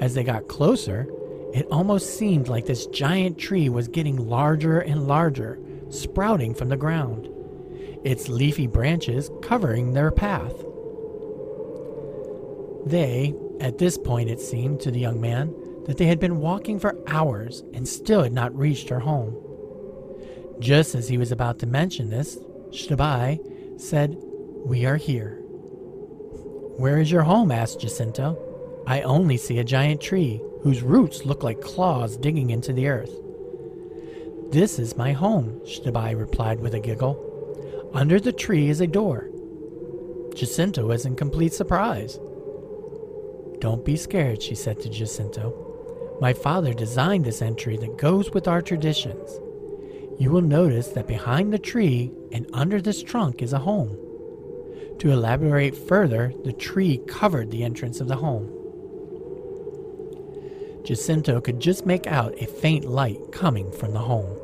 As 0.00 0.12
they 0.12 0.22
got 0.22 0.48
closer, 0.48 1.08
it 1.54 1.66
almost 1.70 2.18
seemed 2.18 2.48
like 2.48 2.66
this 2.66 2.84
giant 2.88 3.38
tree 3.38 3.70
was 3.70 3.88
getting 3.88 4.28
larger 4.28 4.80
and 4.80 5.08
larger, 5.08 5.58
sprouting 5.88 6.52
from 6.52 6.68
the 6.68 6.76
ground, 6.76 7.30
its 8.04 8.28
leafy 8.28 8.66
branches 8.66 9.30
covering 9.40 9.94
their 9.94 10.10
path. 10.10 10.62
They, 12.84 13.34
at 13.60 13.78
this 13.78 13.96
point, 13.96 14.28
it 14.28 14.40
seemed 14.42 14.80
to 14.80 14.90
the 14.90 15.00
young 15.00 15.22
man 15.22 15.54
that 15.86 15.98
they 15.98 16.06
had 16.06 16.18
been 16.18 16.40
walking 16.40 16.78
for 16.78 16.96
hours 17.06 17.62
and 17.72 17.86
still 17.86 18.22
had 18.22 18.32
not 18.32 18.56
reached 18.56 18.88
her 18.88 19.00
home. 19.00 19.36
Just 20.60 20.94
as 20.94 21.08
he 21.08 21.18
was 21.18 21.32
about 21.32 21.58
to 21.58 21.66
mention 21.66 22.10
this, 22.10 22.38
Xtabay 22.70 23.80
said, 23.80 24.16
We 24.64 24.86
are 24.86 24.96
here. 24.96 25.40
Where 26.76 26.98
is 26.98 27.10
your 27.10 27.22
home? 27.22 27.50
asked 27.50 27.80
Jacinto. 27.80 28.38
I 28.86 29.02
only 29.02 29.36
see 29.36 29.58
a 29.58 29.64
giant 29.64 30.00
tree 30.00 30.40
whose 30.62 30.82
roots 30.82 31.24
look 31.24 31.42
like 31.42 31.60
claws 31.60 32.16
digging 32.16 32.50
into 32.50 32.72
the 32.72 32.88
earth. 32.88 33.12
This 34.50 34.78
is 34.78 34.96
my 34.96 35.12
home, 35.12 35.60
Xtabay 35.64 36.18
replied 36.18 36.60
with 36.60 36.74
a 36.74 36.80
giggle. 36.80 37.90
Under 37.92 38.20
the 38.20 38.32
tree 38.32 38.68
is 38.68 38.80
a 38.80 38.86
door. 38.86 39.28
Jacinto 40.34 40.86
was 40.86 41.06
in 41.06 41.16
complete 41.16 41.52
surprise. 41.52 42.18
Don't 43.60 43.84
be 43.84 43.96
scared, 43.96 44.42
she 44.42 44.54
said 44.54 44.80
to 44.80 44.88
Jacinto. 44.88 45.63
My 46.24 46.32
father 46.32 46.72
designed 46.72 47.26
this 47.26 47.42
entry 47.42 47.76
that 47.76 47.98
goes 47.98 48.30
with 48.30 48.48
our 48.48 48.62
traditions. 48.62 49.30
You 50.18 50.30
will 50.30 50.40
notice 50.40 50.88
that 50.88 51.06
behind 51.06 51.52
the 51.52 51.58
tree 51.58 52.12
and 52.32 52.48
under 52.54 52.80
this 52.80 53.02
trunk 53.02 53.42
is 53.42 53.52
a 53.52 53.58
home. 53.58 53.90
To 55.00 55.10
elaborate 55.10 55.76
further, 55.76 56.32
the 56.42 56.54
tree 56.54 56.96
covered 57.06 57.50
the 57.50 57.62
entrance 57.62 58.00
of 58.00 58.08
the 58.08 58.16
home. 58.16 58.50
Jacinto 60.82 61.42
could 61.42 61.60
just 61.60 61.84
make 61.84 62.06
out 62.06 62.40
a 62.40 62.46
faint 62.46 62.86
light 62.86 63.20
coming 63.30 63.70
from 63.70 63.92
the 63.92 63.98
home. 63.98 64.34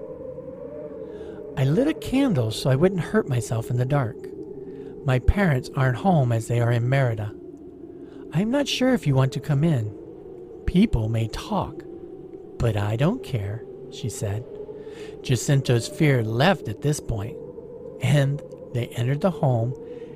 I 1.57 1.65
lit 1.65 1.89
a 1.89 1.95
candle 1.95 2.51
so 2.51 2.69
I 2.69 2.77
wouldn't 2.77 3.01
hurt 3.01 3.27
myself 3.27 3.71
in 3.71 3.79
the 3.79 3.87
dark. 3.87 4.19
My 5.07 5.19
parents 5.19 5.71
aren't 5.75 5.97
home 5.97 6.31
as 6.31 6.47
they 6.47 6.61
are 6.61 6.73
in 6.73 6.91
Merida. 6.91 7.35
I'm 8.35 8.51
not 8.51 8.69
sure 8.69 8.93
if 8.93 9.07
you 9.07 9.15
want 9.15 9.33
to 9.33 9.41
come 9.41 9.65
in. 9.65 9.99
People 10.71 11.09
may 11.09 11.27
talk, 11.27 11.83
but 12.57 12.77
I 12.77 12.95
don't 12.95 13.25
care, 13.25 13.65
she 13.91 14.09
said. 14.09 14.45
Jacinto's 15.21 15.89
fear 15.89 16.23
left 16.23 16.69
at 16.69 16.81
this 16.81 17.01
point, 17.01 17.37
and 18.01 18.41
they 18.73 18.87
entered 18.87 19.21
the 19.21 19.33
home, 19.33 19.75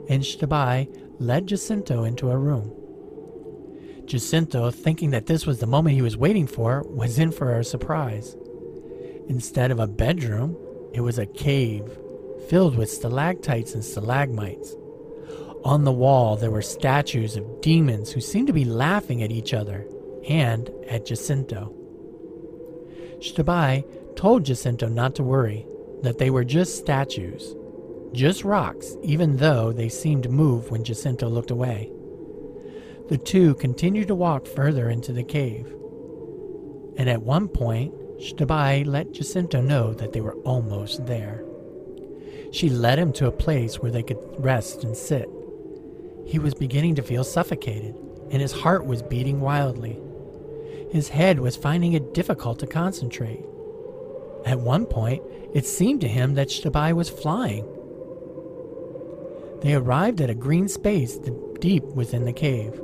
and 0.08 0.22
Xtabay 0.22 0.86
led 1.18 1.48
Jacinto 1.48 2.04
into 2.04 2.30
a 2.30 2.38
room. 2.38 2.70
Jacinto, 4.06 4.70
thinking 4.70 5.10
that 5.10 5.26
this 5.26 5.44
was 5.44 5.58
the 5.58 5.66
moment 5.66 5.96
he 5.96 6.02
was 6.02 6.16
waiting 6.16 6.46
for, 6.46 6.84
was 6.84 7.18
in 7.18 7.32
for 7.32 7.58
a 7.58 7.64
surprise. 7.64 8.36
Instead 9.26 9.72
of 9.72 9.80
a 9.80 9.88
bedroom, 9.88 10.56
it 10.92 11.00
was 11.00 11.18
a 11.18 11.26
cave 11.26 11.98
filled 12.48 12.76
with 12.76 12.88
stalactites 12.88 13.74
and 13.74 13.84
stalagmites. 13.84 14.76
On 15.64 15.82
the 15.82 15.90
wall, 15.90 16.36
there 16.36 16.52
were 16.52 16.62
statues 16.62 17.34
of 17.34 17.60
demons 17.60 18.12
who 18.12 18.20
seemed 18.20 18.46
to 18.46 18.52
be 18.52 18.64
laughing 18.64 19.20
at 19.20 19.32
each 19.32 19.52
other 19.52 19.88
and 20.28 20.70
at 20.88 21.06
Jacinto. 21.06 21.74
Xtabay 23.18 23.84
told 24.16 24.44
Jacinto 24.44 24.88
not 24.88 25.14
to 25.16 25.22
worry, 25.22 25.66
that 26.02 26.18
they 26.18 26.30
were 26.30 26.44
just 26.44 26.76
statues, 26.76 27.56
just 28.12 28.44
rocks, 28.44 28.96
even 29.02 29.38
though 29.38 29.72
they 29.72 29.88
seemed 29.88 30.22
to 30.22 30.28
move 30.28 30.70
when 30.70 30.84
Jacinto 30.84 31.28
looked 31.28 31.50
away. 31.50 31.90
The 33.08 33.18
two 33.18 33.54
continued 33.54 34.08
to 34.08 34.14
walk 34.14 34.46
further 34.46 34.88
into 34.88 35.12
the 35.12 35.24
cave. 35.24 35.66
And 36.96 37.08
at 37.08 37.22
one 37.22 37.48
point, 37.48 37.94
Xtabay 38.18 38.86
let 38.86 39.12
Jacinto 39.12 39.60
know 39.60 39.92
that 39.94 40.12
they 40.12 40.20
were 40.20 40.36
almost 40.44 41.06
there. 41.06 41.44
She 42.52 42.70
led 42.70 42.98
him 42.98 43.12
to 43.14 43.26
a 43.26 43.32
place 43.32 43.80
where 43.80 43.90
they 43.90 44.02
could 44.02 44.18
rest 44.38 44.84
and 44.84 44.96
sit. 44.96 45.28
He 46.24 46.38
was 46.38 46.54
beginning 46.54 46.94
to 46.94 47.02
feel 47.02 47.24
suffocated, 47.24 47.96
and 48.30 48.40
his 48.40 48.52
heart 48.52 48.86
was 48.86 49.02
beating 49.02 49.40
wildly. 49.40 50.00
His 50.94 51.08
head 51.08 51.40
was 51.40 51.56
finding 51.56 51.94
it 51.94 52.14
difficult 52.14 52.60
to 52.60 52.68
concentrate. 52.68 53.44
At 54.46 54.60
one 54.60 54.86
point, 54.86 55.24
it 55.52 55.66
seemed 55.66 56.00
to 56.02 56.08
him 56.08 56.34
that 56.34 56.50
Xtabay 56.50 56.92
was 56.92 57.10
flying. 57.10 57.66
They 59.60 59.74
arrived 59.74 60.20
at 60.20 60.30
a 60.30 60.36
green 60.36 60.68
space 60.68 61.18
deep 61.58 61.82
within 61.82 62.26
the 62.26 62.32
cave. 62.32 62.80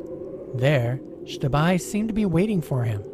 There, 0.56 0.98
Xtabay 1.22 1.80
seemed 1.80 2.08
to 2.08 2.14
be 2.14 2.26
waiting 2.26 2.60
for 2.60 2.82
him, 2.82 3.04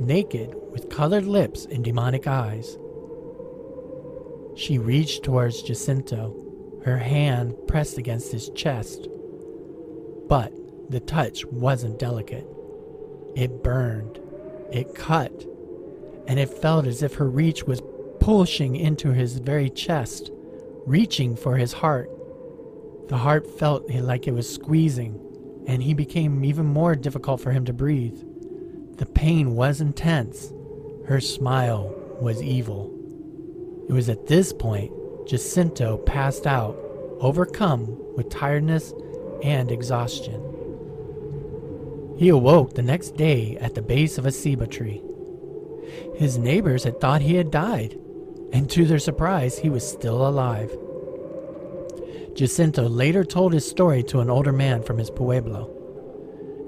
naked, 0.00 0.54
with 0.72 0.88
colored 0.88 1.26
lips 1.26 1.66
and 1.66 1.84
demonic 1.84 2.26
eyes. 2.26 2.78
She 4.56 4.78
reached 4.78 5.22
towards 5.22 5.62
Jacinto, 5.62 6.34
her 6.82 6.96
hand 6.96 7.56
pressed 7.66 7.98
against 7.98 8.32
his 8.32 8.48
chest. 8.54 9.06
But 10.28 10.54
the 10.88 11.00
touch 11.00 11.44
wasn't 11.44 11.98
delicate. 11.98 12.46
It 13.34 13.62
burned, 13.62 14.18
it 14.72 14.94
cut, 14.94 15.46
and 16.26 16.38
it 16.38 16.48
felt 16.48 16.86
as 16.86 17.02
if 17.02 17.14
her 17.14 17.28
reach 17.28 17.64
was 17.64 17.82
pushing 18.20 18.76
into 18.76 19.12
his 19.12 19.38
very 19.38 19.70
chest, 19.70 20.30
reaching 20.86 21.36
for 21.36 21.56
his 21.56 21.72
heart. 21.72 22.10
The 23.08 23.16
heart 23.16 23.58
felt 23.58 23.90
like 23.90 24.26
it 24.26 24.34
was 24.34 24.52
squeezing, 24.52 25.18
and 25.66 25.82
he 25.82 25.94
became 25.94 26.44
even 26.44 26.66
more 26.66 26.94
difficult 26.94 27.40
for 27.40 27.52
him 27.52 27.64
to 27.66 27.72
breathe. 27.72 28.18
The 28.96 29.06
pain 29.06 29.54
was 29.54 29.80
intense. 29.80 30.52
Her 31.06 31.20
smile 31.20 31.94
was 32.20 32.42
evil. 32.42 32.92
It 33.88 33.92
was 33.92 34.08
at 34.08 34.26
this 34.26 34.52
point 34.52 34.92
Jacinto 35.26 35.98
passed 35.98 36.46
out, 36.46 36.76
overcome 37.20 37.96
with 38.16 38.28
tiredness 38.28 38.92
and 39.42 39.70
exhaustion. 39.70 40.47
He 42.18 42.30
awoke 42.30 42.74
the 42.74 42.82
next 42.82 43.16
day 43.16 43.56
at 43.60 43.76
the 43.76 43.82
base 43.82 44.18
of 44.18 44.26
a 44.26 44.30
ceiba 44.30 44.68
tree. 44.68 45.00
His 46.16 46.36
neighbors 46.36 46.82
had 46.82 47.00
thought 47.00 47.22
he 47.22 47.36
had 47.36 47.52
died, 47.52 47.96
and 48.52 48.68
to 48.70 48.84
their 48.84 48.98
surprise, 48.98 49.58
he 49.58 49.70
was 49.70 49.88
still 49.88 50.26
alive. 50.26 50.76
Jacinto 52.34 52.88
later 52.88 53.24
told 53.24 53.52
his 53.52 53.68
story 53.68 54.02
to 54.02 54.18
an 54.18 54.30
older 54.30 54.52
man 54.52 54.82
from 54.82 54.98
his 54.98 55.10
pueblo. 55.10 55.70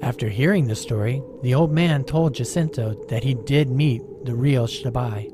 After 0.02 0.28
hearing 0.28 0.68
the 0.68 0.76
story, 0.76 1.20
the 1.42 1.54
old 1.54 1.72
man 1.72 2.04
told 2.04 2.34
Jacinto 2.34 2.94
that 3.08 3.24
he 3.24 3.34
did 3.34 3.70
meet 3.70 4.02
the 4.24 4.36
real 4.36 4.66
Xtabay. 4.68 5.32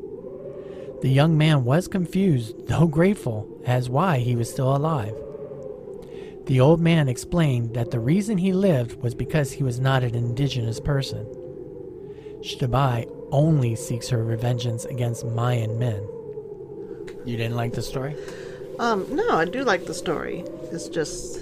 The 1.02 1.10
young 1.10 1.36
man 1.36 1.64
was 1.64 1.88
confused, 1.88 2.66
though 2.68 2.86
grateful, 2.86 3.46
as 3.66 3.90
why 3.90 4.18
he 4.18 4.34
was 4.34 4.50
still 4.50 4.74
alive. 4.74 5.14
The 6.46 6.60
old 6.60 6.80
man 6.80 7.08
explained 7.08 7.74
that 7.74 7.90
the 7.90 7.98
reason 7.98 8.38
he 8.38 8.52
lived 8.52 9.02
was 9.02 9.16
because 9.16 9.50
he 9.50 9.64
was 9.64 9.80
not 9.80 10.04
an 10.04 10.14
indigenous 10.14 10.78
person. 10.78 11.26
Xtabay 12.40 13.10
only 13.32 13.74
seeks 13.74 14.08
her 14.10 14.24
revengeance 14.24 14.88
against 14.88 15.26
Mayan 15.26 15.76
men. 15.76 16.06
You 17.24 17.36
didn't 17.36 17.56
like 17.56 17.72
the 17.72 17.82
story? 17.82 18.14
Um, 18.78 19.06
no, 19.10 19.30
I 19.30 19.44
do 19.44 19.64
like 19.64 19.86
the 19.86 19.94
story. 19.94 20.44
It's 20.70 20.88
just, 20.88 21.40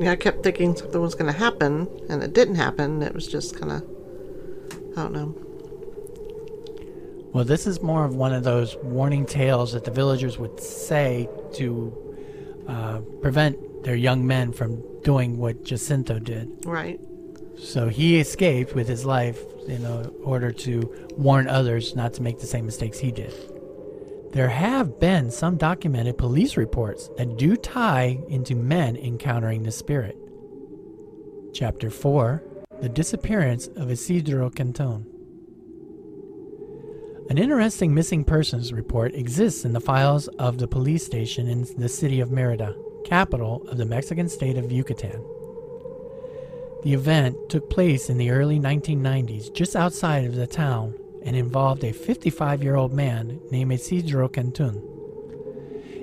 I 0.00 0.14
kept 0.14 0.44
thinking 0.44 0.76
something 0.76 1.00
was 1.00 1.16
going 1.16 1.32
to 1.32 1.36
happen, 1.36 1.88
and 2.08 2.22
it 2.22 2.32
didn't 2.32 2.54
happen. 2.54 3.02
It 3.02 3.12
was 3.12 3.26
just 3.26 3.58
kind 3.58 3.72
of, 3.72 3.82
I 4.96 5.02
don't 5.02 5.12
know. 5.12 5.34
Well, 7.32 7.44
this 7.44 7.66
is 7.66 7.82
more 7.82 8.04
of 8.04 8.14
one 8.14 8.32
of 8.32 8.44
those 8.44 8.76
warning 8.76 9.26
tales 9.26 9.72
that 9.72 9.84
the 9.84 9.90
villagers 9.90 10.38
would 10.38 10.60
say 10.60 11.28
to 11.54 12.09
uh, 12.70 13.00
prevent 13.20 13.82
their 13.82 13.96
young 13.96 14.26
men 14.26 14.52
from 14.52 14.82
doing 15.02 15.38
what 15.38 15.64
Jacinto 15.64 16.18
did. 16.18 16.64
Right. 16.64 17.00
So 17.58 17.88
he 17.88 18.20
escaped 18.20 18.74
with 18.74 18.88
his 18.88 19.04
life 19.04 19.40
in 19.66 19.84
order 20.24 20.52
to 20.52 21.10
warn 21.16 21.48
others 21.48 21.96
not 21.96 22.14
to 22.14 22.22
make 22.22 22.38
the 22.38 22.46
same 22.46 22.64
mistakes 22.64 22.98
he 22.98 23.10
did. 23.10 23.34
There 24.32 24.48
have 24.48 25.00
been 25.00 25.30
some 25.32 25.56
documented 25.56 26.16
police 26.16 26.56
reports 26.56 27.10
that 27.16 27.36
do 27.36 27.56
tie 27.56 28.20
into 28.28 28.54
men 28.54 28.96
encountering 28.96 29.64
the 29.64 29.72
spirit. 29.72 30.16
Chapter 31.52 31.90
4 31.90 32.42
The 32.80 32.88
Disappearance 32.88 33.66
of 33.66 33.90
Isidro 33.90 34.48
Canton. 34.48 35.09
An 37.30 37.38
interesting 37.38 37.94
missing 37.94 38.24
persons 38.24 38.72
report 38.72 39.14
exists 39.14 39.64
in 39.64 39.72
the 39.72 39.78
files 39.78 40.26
of 40.40 40.58
the 40.58 40.66
police 40.66 41.06
station 41.06 41.46
in 41.46 41.64
the 41.78 41.88
city 41.88 42.18
of 42.18 42.32
Merida, 42.32 42.74
capital 43.04 43.64
of 43.68 43.76
the 43.76 43.84
Mexican 43.84 44.28
state 44.28 44.58
of 44.58 44.72
Yucatan. 44.72 45.24
The 46.82 46.92
event 46.92 47.36
took 47.48 47.70
place 47.70 48.10
in 48.10 48.18
the 48.18 48.30
early 48.30 48.58
1990s 48.58 49.54
just 49.54 49.76
outside 49.76 50.24
of 50.24 50.34
the 50.34 50.48
town 50.48 50.98
and 51.22 51.36
involved 51.36 51.84
a 51.84 51.92
55 51.92 52.64
year 52.64 52.74
old 52.74 52.92
man 52.92 53.40
named 53.52 53.74
Isidro 53.74 54.28
Cantun. 54.28 54.82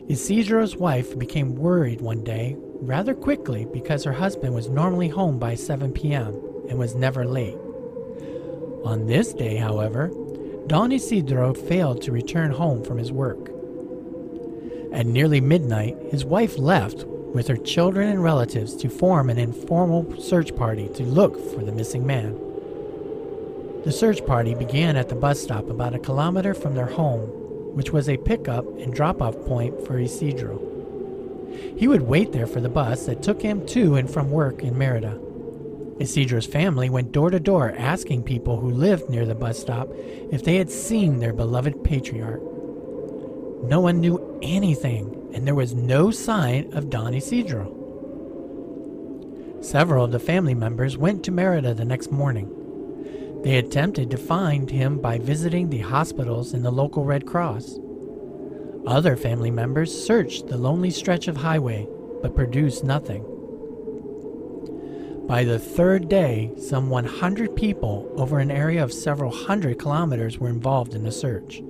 Isidro's 0.08 0.78
wife 0.78 1.20
became 1.20 1.58
worried 1.58 2.00
one 2.00 2.24
day 2.24 2.56
rather 2.80 3.14
quickly 3.14 3.66
because 3.74 4.06
her 4.06 4.14
husband 4.14 4.56
was 4.56 4.70
normally 4.70 5.10
home 5.10 5.40
by 5.40 5.56
7 5.56 5.92
p.m. 5.92 6.42
and 6.70 6.80
was 6.80 6.96
never 6.96 7.26
late. 7.26 7.58
On 8.86 9.08
this 9.08 9.34
day, 9.34 9.58
however, 9.58 10.10
Don 10.68 10.92
Isidro 10.92 11.54
failed 11.54 12.02
to 12.02 12.12
return 12.12 12.52
home 12.52 12.84
from 12.84 12.98
his 12.98 13.10
work. 13.10 13.52
At 14.92 15.06
nearly 15.06 15.40
midnight, 15.40 15.96
his 16.12 16.26
wife 16.26 16.58
left 16.58 17.06
with 17.06 17.48
her 17.48 17.56
children 17.56 18.10
and 18.10 18.22
relatives 18.22 18.76
to 18.78 18.90
form 18.90 19.30
an 19.30 19.38
informal 19.38 20.20
search 20.22 20.54
party 20.58 20.90
to 20.90 21.04
look 21.04 21.40
for 21.54 21.64
the 21.64 21.72
missing 21.72 22.06
man. 22.06 22.38
The 23.86 23.94
search 23.94 24.26
party 24.26 24.56
began 24.56 24.98
at 24.98 25.08
the 25.08 25.16
bus 25.16 25.42
stop 25.42 25.70
about 25.70 25.96
a 25.96 26.00
kilometer 26.00 26.54
from 26.54 26.76
their 26.76 26.88
home, 26.88 27.30
which 27.74 27.94
was 27.94 28.10
a 28.10 28.18
pickup 28.18 28.66
and 28.78 28.94
drop 28.94 29.22
off 29.22 29.40
point 29.46 29.88
for 29.88 29.98
Isidro. 29.98 30.60
He 31.78 31.88
would 31.88 32.02
wait 32.02 32.34
there 32.34 32.48
for 32.48 32.60
the 32.60 32.68
bus 32.68 33.06
that 33.06 33.24
took 33.24 33.42
him 33.42 33.66
to 33.68 33.96
and 33.96 34.12
from 34.12 34.32
work 34.32 34.64
in 34.64 34.78
Merida. 34.78 35.18
Isidro's 36.00 36.46
family 36.46 36.90
went 36.90 37.12
door 37.12 37.32
to 37.32 37.40
door 37.40 37.74
asking 37.78 38.24
people 38.24 38.60
who 38.60 38.70
lived 38.70 39.10
near 39.10 39.26
the 39.26 39.36
bus 39.36 39.60
stop 39.60 39.90
if 40.32 40.44
they 40.44 40.58
had 40.58 40.70
seen 40.70 41.20
their 41.20 41.34
beloved 41.34 41.84
patriarch. 41.84 42.42
No 43.64 43.80
one 43.80 44.00
knew 44.00 44.40
anything, 44.44 45.32
and 45.34 45.48
there 45.48 45.56
was 45.56 45.74
no 45.74 46.12
sign 46.12 46.72
of 46.74 46.90
Don 46.90 47.14
Isidro. 47.14 47.74
Several 49.62 50.06
of 50.06 50.12
the 50.12 50.20
family 50.20 50.54
members 50.54 50.98
went 50.98 51.24
to 51.26 51.32
Merida 51.32 51.74
the 51.74 51.84
next 51.84 52.12
morning. 52.12 52.54
They 53.44 53.58
attempted 53.58 54.12
to 54.12 54.18
find 54.18 54.70
him 54.70 55.00
by 55.00 55.18
visiting 55.18 55.70
the 55.70 55.80
hospitals 55.80 56.54
and 56.54 56.64
the 56.64 56.72
local 56.72 57.04
Red 57.04 57.26
Cross. 57.26 57.80
Other 58.86 59.18
family 59.18 59.52
members 59.52 60.06
searched 60.06 60.48
the 60.48 60.58
lonely 60.58 60.92
stretch 60.92 61.28
of 61.28 61.38
highway, 61.38 61.88
but 62.22 62.36
produced 62.36 62.84
nothing. 62.84 63.26
By 65.28 65.44
the 65.44 65.60
third 65.60 66.08
day, 66.08 66.52
some 66.58 66.90
100 66.90 67.54
people 67.54 68.10
over 68.16 68.40
an 68.40 68.50
area 68.50 68.82
of 68.82 68.94
several 68.94 69.30
hundred 69.30 69.78
kilometers 69.78 70.38
were 70.38 70.48
involved 70.48 70.94
in 70.94 71.04
the 71.04 71.12
search. 71.12 71.62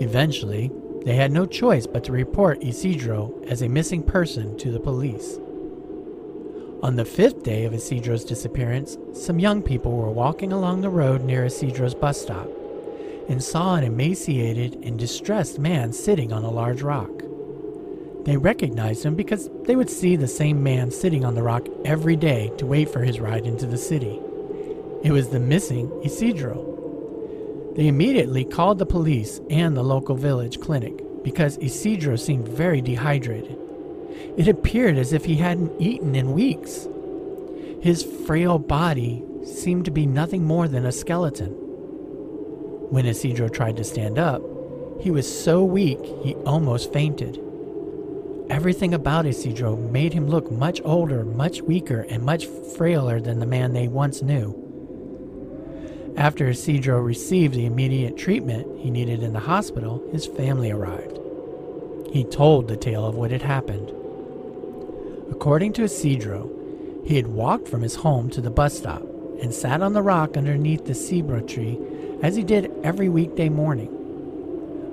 Eventually, 0.00 0.70
they 1.06 1.16
had 1.16 1.32
no 1.32 1.46
choice 1.46 1.86
but 1.86 2.04
to 2.04 2.12
report 2.12 2.62
Isidro 2.62 3.32
as 3.46 3.62
a 3.62 3.70
missing 3.70 4.02
person 4.02 4.58
to 4.58 4.70
the 4.70 4.78
police. 4.78 5.38
On 6.82 6.96
the 6.96 7.06
fifth 7.06 7.42
day 7.42 7.64
of 7.64 7.72
Isidro's 7.72 8.24
disappearance, 8.24 8.98
some 9.14 9.38
young 9.38 9.62
people 9.62 9.92
were 9.92 10.10
walking 10.10 10.52
along 10.52 10.82
the 10.82 10.90
road 10.90 11.22
near 11.22 11.46
Isidro's 11.46 11.94
bus 11.94 12.20
stop 12.20 12.48
and 13.30 13.42
saw 13.42 13.76
an 13.76 13.84
emaciated 13.84 14.74
and 14.82 14.98
distressed 14.98 15.58
man 15.58 15.90
sitting 15.90 16.34
on 16.34 16.44
a 16.44 16.50
large 16.50 16.82
rock. 16.82 17.22
They 18.24 18.36
recognized 18.36 19.04
him 19.04 19.16
because 19.16 19.50
they 19.64 19.74
would 19.74 19.90
see 19.90 20.14
the 20.14 20.28
same 20.28 20.62
man 20.62 20.90
sitting 20.90 21.24
on 21.24 21.34
the 21.34 21.42
rock 21.42 21.66
every 21.84 22.14
day 22.14 22.52
to 22.58 22.66
wait 22.66 22.88
for 22.88 23.00
his 23.00 23.18
ride 23.18 23.46
into 23.46 23.66
the 23.66 23.78
city. 23.78 24.20
It 25.02 25.10
was 25.10 25.30
the 25.30 25.40
missing 25.40 25.90
Isidro. 26.04 27.72
They 27.74 27.88
immediately 27.88 28.44
called 28.44 28.78
the 28.78 28.86
police 28.86 29.40
and 29.50 29.76
the 29.76 29.82
local 29.82 30.14
village 30.14 30.60
clinic 30.60 31.02
because 31.24 31.58
Isidro 31.58 32.16
seemed 32.16 32.46
very 32.46 32.80
dehydrated. 32.80 33.58
It 34.36 34.46
appeared 34.46 34.98
as 34.98 35.12
if 35.12 35.24
he 35.24 35.36
hadn't 35.36 35.80
eaten 35.80 36.14
in 36.14 36.32
weeks. 36.32 36.86
His 37.80 38.04
frail 38.04 38.58
body 38.58 39.24
seemed 39.44 39.84
to 39.86 39.90
be 39.90 40.06
nothing 40.06 40.44
more 40.44 40.68
than 40.68 40.86
a 40.86 40.92
skeleton. 40.92 41.50
When 42.90 43.06
Isidro 43.06 43.48
tried 43.48 43.76
to 43.78 43.84
stand 43.84 44.18
up, 44.18 44.42
he 45.00 45.10
was 45.10 45.26
so 45.26 45.64
weak 45.64 45.98
he 46.22 46.34
almost 46.46 46.92
fainted. 46.92 47.40
Everything 48.52 48.92
about 48.92 49.24
Isidro 49.24 49.76
made 49.76 50.12
him 50.12 50.28
look 50.28 50.50
much 50.50 50.82
older, 50.84 51.24
much 51.24 51.62
weaker, 51.62 52.02
and 52.10 52.22
much 52.22 52.44
frailer 52.44 53.18
than 53.18 53.40
the 53.40 53.46
man 53.46 53.72
they 53.72 53.88
once 53.88 54.20
knew. 54.20 56.12
After 56.18 56.50
Isidro 56.50 57.00
received 57.00 57.54
the 57.54 57.64
immediate 57.64 58.18
treatment 58.18 58.78
he 58.78 58.90
needed 58.90 59.22
in 59.22 59.32
the 59.32 59.40
hospital, 59.40 60.06
his 60.12 60.26
family 60.26 60.70
arrived. 60.70 61.18
He 62.12 62.24
told 62.24 62.68
the 62.68 62.76
tale 62.76 63.06
of 63.06 63.14
what 63.14 63.30
had 63.30 63.40
happened. 63.40 63.90
According 65.30 65.72
to 65.72 65.84
Isidro, 65.84 66.50
he 67.06 67.16
had 67.16 67.28
walked 67.28 67.68
from 67.68 67.80
his 67.80 67.94
home 67.94 68.28
to 68.28 68.42
the 68.42 68.50
bus 68.50 68.76
stop 68.76 69.00
and 69.40 69.54
sat 69.54 69.80
on 69.80 69.94
the 69.94 70.02
rock 70.02 70.36
underneath 70.36 70.84
the 70.84 70.92
ceiba 70.92 71.48
tree 71.48 71.80
as 72.22 72.36
he 72.36 72.42
did 72.42 72.70
every 72.84 73.08
weekday 73.08 73.48
morning. 73.48 74.01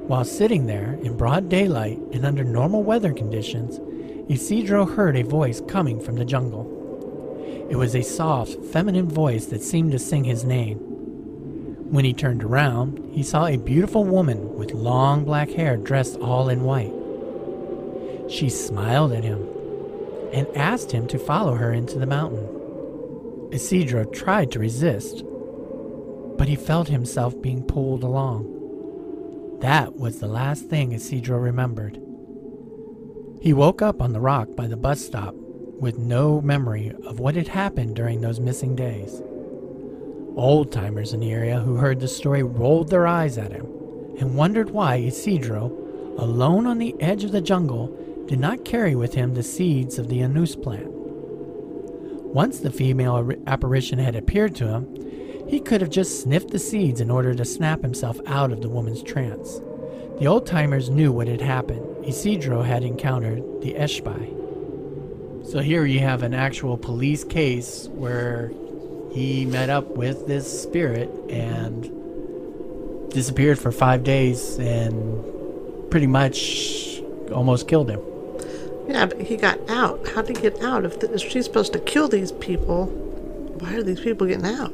While 0.10 0.26
sitting 0.26 0.66
there 0.66 0.98
in 1.04 1.18
broad 1.18 1.50
daylight 1.50 2.00
and 2.14 2.26
under 2.26 2.44
normal 2.44 2.82
weather 2.82 3.14
conditions, 3.14 3.80
Isidro 4.28 4.88
heard 4.88 5.16
a 5.16 5.22
voice 5.22 5.62
coming 5.68 6.00
from 6.02 6.16
the 6.16 6.26
jungle. 6.26 6.66
It 7.70 7.76
was 7.76 7.94
a 7.96 8.02
soft, 8.02 8.56
feminine 8.66 9.08
voice 9.08 9.46
that 9.46 9.62
seemed 9.62 9.92
to 9.92 10.00
sing 10.00 10.24
his 10.24 10.44
name. 10.44 10.80
When 11.92 12.06
he 12.06 12.14
turned 12.16 12.44
around, 12.44 13.08
he 13.14 13.22
saw 13.22 13.46
a 13.46 13.58
beautiful 13.58 14.04
woman 14.04 14.56
with 14.56 14.74
long 14.74 15.26
black 15.26 15.52
hair 15.52 15.78
dressed 15.78 16.18
all 16.18 16.50
in 16.50 16.64
white. 16.64 18.32
She 18.32 18.50
smiled 18.50 19.12
at 19.12 19.24
him 19.24 19.48
and 20.34 20.48
asked 20.58 20.92
him 20.92 21.06
to 21.10 21.20
follow 21.20 21.54
her 21.54 21.72
into 21.72 22.00
the 22.00 22.08
mountain. 22.08 22.50
Isidro 23.52 24.06
tried 24.06 24.52
to 24.54 24.60
resist, 24.60 25.24
but 26.36 26.48
he 26.48 26.56
felt 26.56 26.88
himself 26.88 27.40
being 27.44 27.62
pulled 27.62 28.02
along. 28.02 28.59
That 29.62 29.98
was 29.98 30.20
the 30.20 30.28
last 30.28 30.68
thing 30.68 30.94
Isidro 30.94 31.38
remembered. 31.38 32.02
He 33.42 33.54
woke 33.54 33.82
up 33.82 34.02
on 34.02 34.14
the 34.14 34.22
rock 34.22 34.56
by 34.56 34.68
the 34.68 34.78
bus 34.78 35.04
stop 35.06 35.36
with 35.80 35.98
no 35.98 36.42
memory 36.42 36.94
of 37.06 37.20
what 37.20 37.36
had 37.36 37.50
happened 37.50 37.96
during 37.96 38.22
those 38.22 38.40
missing 38.40 38.76
days. 38.76 39.22
Old 40.36 40.72
timers 40.72 41.14
in 41.14 41.20
the 41.20 41.32
area 41.32 41.60
who 41.60 41.76
heard 41.76 42.00
the 42.00 42.08
story 42.08 42.44
rolled 42.44 42.90
their 42.90 43.06
eyes 43.06 43.38
at 43.38 43.52
him 43.52 43.66
and 44.20 44.36
wondered 44.36 44.70
why 44.70 44.96
Isidro, 44.96 45.68
alone 46.18 46.66
on 46.66 46.78
the 46.78 46.96
edge 47.02 47.24
of 47.26 47.32
the 47.32 47.42
jungle, 47.42 47.88
did 48.28 48.40
not 48.40 48.64
carry 48.64 48.96
with 48.96 49.14
him 49.14 49.34
the 49.34 49.44
seeds 49.44 50.00
of 50.00 50.08
the 50.08 50.22
anus 50.22 50.56
plant. 50.56 50.90
Once 50.90 52.60
the 52.60 52.72
female 52.72 53.32
apparition 53.48 54.00
had 54.00 54.16
appeared 54.16 54.56
to 54.56 54.68
him, 54.68 55.09
he 55.50 55.60
could 55.60 55.82
have 55.82 55.90
just 55.90 56.22
sniffed 56.22 56.52
the 56.52 56.60
seeds 56.60 57.02
in 57.02 57.10
order 57.10 57.34
to 57.34 57.44
snap 57.44 57.82
himself 57.82 58.20
out 58.28 58.52
of 58.52 58.62
the 58.62 58.70
woman's 58.70 59.02
trance. 59.02 59.60
The 60.20 60.28
old 60.28 60.46
timers 60.46 60.92
knew 60.92 61.12
what 61.12 61.28
had 61.28 61.42
happened. 61.42 62.06
Isidro 62.06 62.62
had 62.62 62.84
encountered 62.84 63.42
the 63.62 63.74
Xtabay. 63.74 65.48
So 65.50 65.60
here 65.60 65.86
you 65.86 66.02
have 66.02 66.22
an 66.22 66.36
actual 66.36 66.78
police 66.78 67.24
case 67.24 67.88
where 67.94 68.52
he 69.12 69.48
met 69.48 69.72
up 69.72 69.88
with 69.98 70.28
this 70.28 70.62
spirit 70.62 71.10
and 71.32 71.90
disappeared 73.12 73.58
for 73.58 73.72
five 73.72 74.04
days 74.04 74.60
and 74.60 75.24
pretty 75.90 76.06
much 76.06 77.02
almost 77.32 77.68
killed 77.68 77.90
him. 77.90 78.02
Yeah, 78.88 79.08
but 79.08 79.20
he 79.22 79.36
got 79.36 79.60
out. 79.68 80.08
How 80.10 80.22
did 80.22 80.38
he 80.38 80.44
get 80.44 80.62
out? 80.62 80.86
If, 80.86 81.02
if 81.04 81.22
she's 81.22 81.46
supposed 81.46 81.74
to 81.74 81.80
kill 81.80 82.08
these 82.08 82.32
people, 82.34 82.86
why 83.60 83.74
are 83.74 83.84
these 83.84 84.00
people 84.00 84.28
getting 84.28 84.46
out? 84.46 84.74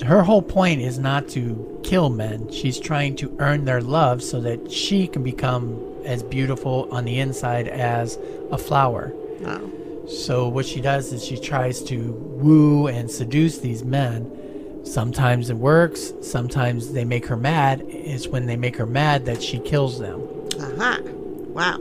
Her 0.00 0.22
whole 0.22 0.42
point 0.42 0.80
is 0.80 0.98
not 0.98 1.28
to 1.30 1.80
kill 1.82 2.10
men. 2.10 2.50
She's 2.50 2.78
trying 2.78 3.16
to 3.16 3.34
earn 3.38 3.64
their 3.64 3.80
love 3.80 4.22
so 4.22 4.40
that 4.40 4.70
she 4.70 5.06
can 5.06 5.22
become 5.22 5.78
as 6.04 6.22
beautiful 6.22 6.88
on 6.90 7.04
the 7.04 7.18
inside 7.18 7.68
as 7.68 8.18
a 8.50 8.58
flower. 8.58 9.12
Oh. 9.44 10.06
So 10.08 10.48
what 10.48 10.66
she 10.66 10.80
does 10.80 11.12
is 11.12 11.24
she 11.24 11.36
tries 11.36 11.82
to 11.84 12.12
woo 12.12 12.88
and 12.88 13.10
seduce 13.10 13.58
these 13.58 13.84
men. 13.84 14.38
Sometimes 14.84 15.48
it 15.48 15.56
works, 15.56 16.12
sometimes 16.22 16.92
they 16.92 17.04
make 17.04 17.26
her 17.26 17.36
mad. 17.36 17.84
It's 17.86 18.26
when 18.26 18.46
they 18.46 18.56
make 18.56 18.76
her 18.76 18.86
mad 18.86 19.26
that 19.26 19.42
she 19.42 19.60
kills 19.60 20.00
them. 20.00 20.20
Aha. 20.60 20.98
Wow. 21.02 21.78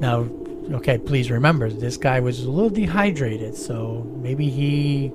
Now, 0.00 0.28
okay, 0.72 0.98
please 0.98 1.30
remember 1.30 1.70
this 1.70 1.96
guy 1.96 2.18
was 2.18 2.42
a 2.42 2.50
little 2.50 2.70
dehydrated, 2.70 3.54
so 3.54 4.04
maybe 4.16 4.50
he 4.50 5.12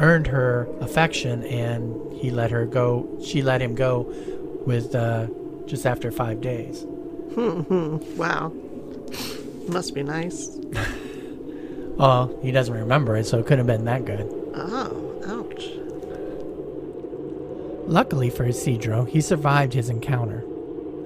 earned 0.00 0.26
her 0.26 0.66
affection, 0.80 1.44
and 1.44 2.12
he 2.14 2.30
let 2.30 2.50
her 2.50 2.66
go. 2.66 3.08
She 3.22 3.42
let 3.42 3.62
him 3.62 3.74
go 3.74 4.12
with 4.66 4.94
uh, 4.94 5.28
just 5.66 5.86
after 5.86 6.10
five 6.10 6.40
days. 6.40 6.84
wow, 7.36 8.52
must 9.68 9.94
be 9.94 10.02
nice. 10.02 10.58
well, 11.96 12.36
he 12.42 12.50
doesn't 12.50 12.74
remember 12.74 13.16
it, 13.16 13.26
so 13.26 13.38
it 13.38 13.46
couldn't 13.46 13.66
have 13.68 13.78
been 13.78 13.84
that 13.84 14.04
good. 14.04 14.28
Oh, 14.54 15.22
ouch. 15.26 15.68
Luckily 17.86 18.30
for 18.30 18.44
Isidro, 18.44 19.04
he 19.04 19.20
survived 19.20 19.72
his 19.72 19.88
encounter. 19.88 20.44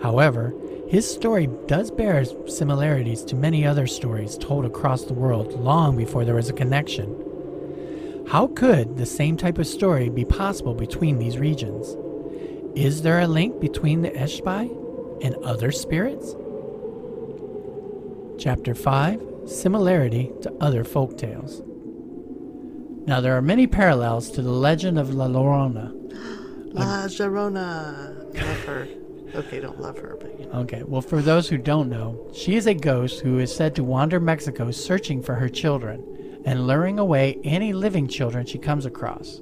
However, 0.02 0.54
his 0.88 1.11
story 1.11 1.48
does 1.66 1.90
bear 1.90 2.24
similarities 2.46 3.24
to 3.24 3.35
many 3.35 3.66
other 3.66 3.87
stories 3.87 4.37
told 4.37 4.64
across 4.64 5.04
the 5.04 5.14
world 5.14 5.59
long 5.59 5.96
before 5.96 6.24
there 6.24 6.35
was 6.35 6.50
a 6.50 6.52
connection. 6.52 7.33
How 8.34 8.48
could 8.48 8.96
the 8.96 9.06
same 9.06 9.36
type 9.36 9.58
of 9.58 9.66
story 9.68 10.08
be 10.08 10.24
possible 10.24 10.74
between 10.74 11.20
these 11.20 11.38
regions? 11.38 11.96
Is 12.74 13.02
there 13.02 13.20
a 13.20 13.28
link 13.28 13.60
between 13.60 14.02
the 14.02 14.10
Xtabay 14.10 15.22
and 15.22 15.36
other 15.44 15.70
spirits? 15.70 16.34
Chapter 18.36 18.74
5 18.74 19.22
Similarity 19.46 20.32
to 20.42 20.52
Other 20.60 20.82
Folk 20.82 21.16
Tales. 21.16 21.62
Now, 23.06 23.20
there 23.20 23.36
are 23.36 23.40
many 23.40 23.68
parallels 23.68 24.32
to 24.32 24.42
the 24.42 24.50
legend 24.50 24.98
of 24.98 25.14
La 25.14 25.28
Llorona. 25.28 25.92
La 26.74 27.06
Llorona. 27.06 28.34
Love 28.34 28.64
her. 28.64 28.88
Okay, 29.36 29.60
don't 29.60 29.80
love 29.80 29.96
her, 29.98 30.18
but 30.20 30.40
you 30.40 30.46
know. 30.46 30.58
Okay, 30.62 30.82
well, 30.82 31.02
for 31.02 31.22
those 31.22 31.48
who 31.48 31.56
don't 31.56 31.88
know, 31.88 32.28
she 32.34 32.56
is 32.56 32.66
a 32.66 32.74
ghost 32.74 33.20
who 33.20 33.38
is 33.38 33.54
said 33.54 33.76
to 33.76 33.84
wander 33.84 34.18
Mexico 34.18 34.72
searching 34.72 35.22
for 35.22 35.36
her 35.36 35.48
children 35.48 36.04
and 36.44 36.66
luring 36.66 36.98
away 36.98 37.38
any 37.44 37.72
living 37.72 38.09
children 38.09 38.46
she 38.46 38.59
comes 38.59 38.87
across. 38.87 39.40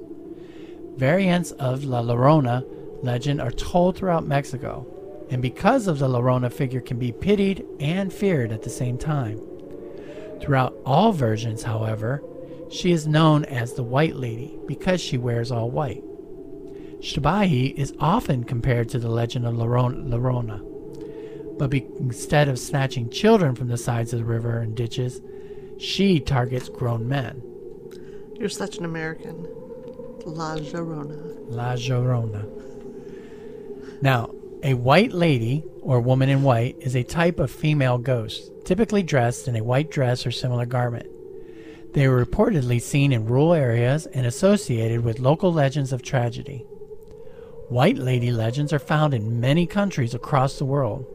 Variants 0.95 1.51
of 1.51 1.83
La 1.83 2.01
Llorona 2.01 2.63
legend 3.03 3.41
are 3.41 3.51
told 3.51 3.97
throughout 3.97 4.25
Mexico, 4.25 4.85
and 5.29 5.41
because 5.41 5.87
of 5.87 5.99
the 5.99 6.07
Llorona 6.07 6.51
figure 6.51 6.81
can 6.81 6.99
be 6.99 7.11
pitied 7.11 7.65
and 7.79 8.13
feared 8.13 8.51
at 8.51 8.61
the 8.63 8.69
same 8.69 8.97
time. 8.97 9.41
Throughout 10.39 10.75
all 10.85 11.11
versions, 11.11 11.63
however, 11.63 12.23
she 12.69 12.91
is 12.91 13.07
known 13.07 13.45
as 13.45 13.73
the 13.73 13.83
White 13.83 14.15
Lady 14.15 14.57
because 14.65 15.01
she 15.01 15.17
wears 15.17 15.51
all 15.51 15.69
white. 15.69 16.03
Xtabay 16.99 17.73
is 17.75 17.93
often 17.99 18.43
compared 18.43 18.89
to 18.89 18.99
the 18.99 19.09
legend 19.09 19.45
of 19.45 19.55
Lloron- 19.55 20.07
Llorona, 20.09 20.61
but 21.57 21.73
instead 21.73 22.47
of 22.47 22.57
snatching 22.57 23.09
children 23.09 23.55
from 23.55 23.67
the 23.67 23.77
sides 23.77 24.13
of 24.13 24.19
the 24.19 24.25
river 24.25 24.59
and 24.59 24.75
ditches, 24.75 25.21
she 25.83 26.19
targets 26.19 26.69
grown 26.69 27.07
men. 27.07 27.43
You're 28.35 28.49
such 28.49 28.77
an 28.77 28.85
American. 28.85 29.47
La 30.25 30.55
Llorona. 30.55 31.35
La 31.49 31.73
Llorona. 31.75 32.47
Now, 34.01 34.33
a 34.63 34.75
white 34.75 35.11
lady, 35.11 35.63
or 35.81 35.99
woman 35.99 36.29
in 36.29 36.41
white, 36.41 36.77
is 36.79 36.95
a 36.95 37.03
type 37.03 37.37
of 37.37 37.51
female 37.51 37.97
ghost, 37.97 38.49
typically 38.63 39.03
dressed 39.03 39.49
in 39.49 39.57
a 39.57 39.63
white 39.63 39.91
dress 39.91 40.25
or 40.25 40.31
similar 40.31 40.65
garment. 40.65 41.07
They 41.93 42.05
are 42.05 42.25
reportedly 42.25 42.81
seen 42.81 43.11
in 43.11 43.25
rural 43.25 43.53
areas 43.53 44.05
and 44.07 44.25
associated 44.25 45.03
with 45.03 45.19
local 45.19 45.51
legends 45.51 45.91
of 45.91 46.01
tragedy. 46.01 46.65
White 47.67 47.97
lady 47.97 48.31
legends 48.31 48.71
are 48.71 48.79
found 48.79 49.13
in 49.13 49.41
many 49.41 49.67
countries 49.67 50.13
across 50.13 50.57
the 50.57 50.65
world. 50.65 51.05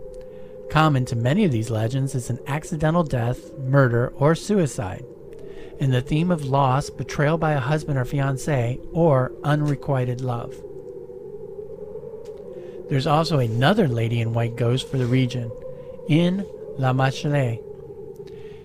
Common 0.71 1.07
to 1.07 1.17
many 1.17 1.45
of 1.45 1.53
these 1.53 1.71
legends 1.71 2.15
is 2.15 2.29
an 2.29 2.39
accidental 2.47 3.03
death, 3.03 3.57
murder, 3.59 4.13
or 4.17 4.35
suicide, 4.35 5.05
and 5.81 5.93
the 5.93 6.03
theme 6.03 6.31
of 6.31 6.45
loss, 6.45 6.91
betrayal 6.91 7.39
by 7.39 7.53
a 7.53 7.61
husband 7.61 7.99
or 7.99 8.05
fiance, 8.05 8.79
or 8.93 9.33
unrequited 9.45 10.21
love. 10.21 10.55
There's 12.91 13.07
also 13.07 13.39
another 13.39 13.89
lady 13.89 14.21
in 14.21 14.35
white 14.35 14.57
ghost 14.57 14.89
for 14.89 14.99
the 14.99 15.07
region, 15.07 15.51
in 16.09 16.47
La 16.77 16.93
Machele. 16.93 17.59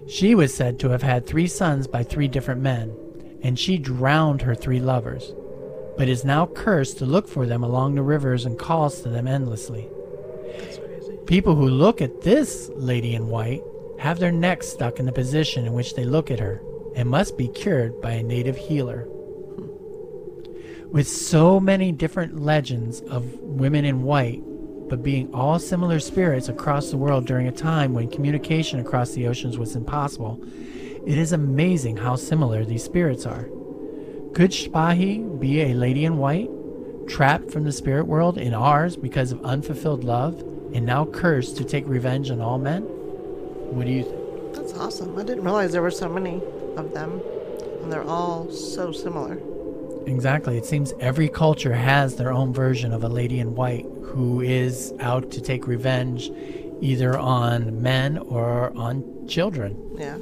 She 0.07 0.35
was 0.35 0.53
said 0.53 0.79
to 0.79 0.89
have 0.89 1.03
had 1.03 1.25
three 1.25 1.47
sons 1.47 1.87
by 1.87 2.03
three 2.03 2.27
different 2.27 2.61
men, 2.61 2.93
and 3.41 3.57
she 3.57 3.77
drowned 3.77 4.41
her 4.41 4.55
three 4.55 4.79
lovers, 4.79 5.33
but 5.97 6.09
is 6.09 6.25
now 6.25 6.47
cursed 6.47 6.97
to 6.97 7.05
look 7.05 7.29
for 7.29 7.45
them 7.45 7.63
along 7.63 7.95
the 7.95 8.01
rivers 8.01 8.45
and 8.45 8.59
calls 8.59 9.01
to 9.01 9.09
them 9.09 9.27
endlessly. 9.27 9.89
People 11.33 11.55
who 11.55 11.67
look 11.67 11.99
at 11.99 12.21
this 12.21 12.69
lady 12.75 13.15
in 13.15 13.27
white 13.27 13.63
have 13.97 14.19
their 14.19 14.31
necks 14.31 14.67
stuck 14.67 14.99
in 14.99 15.07
the 15.07 15.11
position 15.11 15.65
in 15.65 15.73
which 15.73 15.95
they 15.95 16.05
look 16.05 16.29
at 16.29 16.39
her 16.39 16.61
and 16.95 17.09
must 17.09 17.39
be 17.39 17.47
cured 17.47 17.99
by 18.01 18.11
a 18.11 18.21
native 18.21 18.55
healer. 18.55 19.07
With 20.91 21.07
so 21.07 21.59
many 21.59 21.91
different 21.91 22.39
legends 22.39 23.01
of 23.09 23.33
women 23.39 23.83
in 23.83 24.03
white, 24.03 24.43
but 24.87 25.01
being 25.01 25.33
all 25.33 25.57
similar 25.57 25.99
spirits 25.99 26.49
across 26.49 26.91
the 26.91 26.97
world 26.97 27.25
during 27.25 27.47
a 27.47 27.51
time 27.51 27.95
when 27.95 28.11
communication 28.11 28.79
across 28.79 29.13
the 29.13 29.25
oceans 29.25 29.57
was 29.57 29.75
impossible, 29.75 30.39
it 31.03 31.17
is 31.17 31.31
amazing 31.31 31.97
how 31.97 32.15
similar 32.15 32.63
these 32.63 32.83
spirits 32.83 33.25
are. 33.25 33.49
Could 34.35 34.51
Xtabay 34.51 35.39
be 35.39 35.61
a 35.61 35.73
lady 35.73 36.05
in 36.05 36.19
white, 36.19 36.51
trapped 37.07 37.49
from 37.49 37.63
the 37.63 37.71
spirit 37.71 38.05
world 38.05 38.37
in 38.37 38.53
ours 38.53 38.95
because 38.95 39.31
of 39.31 39.43
unfulfilled 39.43 40.03
love, 40.03 40.52
and 40.73 40.85
now 40.85 41.05
cursed 41.05 41.57
to 41.57 41.63
take 41.63 41.87
revenge 41.87 42.29
on 42.31 42.41
all 42.41 42.57
men? 42.57 42.83
What 42.83 43.85
do 43.85 43.91
you 43.91 44.03
think? 44.03 44.55
That's 44.55 44.73
awesome. 44.73 45.17
I 45.17 45.23
didn't 45.23 45.43
realize 45.43 45.71
there 45.71 45.81
were 45.81 45.91
so 45.91 46.09
many 46.09 46.41
of 46.77 46.93
them, 46.93 47.21
and 47.81 47.91
they're 47.91 48.03
all 48.03 48.49
so 48.51 48.91
similar. 48.91 49.39
Exactly. 50.05 50.57
It 50.57 50.65
seems 50.65 50.93
every 50.99 51.29
culture 51.29 51.73
has 51.73 52.15
their 52.15 52.31
own 52.31 52.53
version 52.53 52.91
of 52.91 53.03
a 53.03 53.09
lady 53.09 53.39
in 53.39 53.55
white 53.55 53.85
who 54.03 54.41
is 54.41 54.93
out 54.99 55.31
to 55.31 55.41
take 55.41 55.65
revenge 55.65 56.29
either 56.81 57.17
on 57.17 57.81
men 57.81 58.17
or 58.17 58.75
on 58.75 59.27
children. 59.27 59.77
Yeah. 59.97 60.17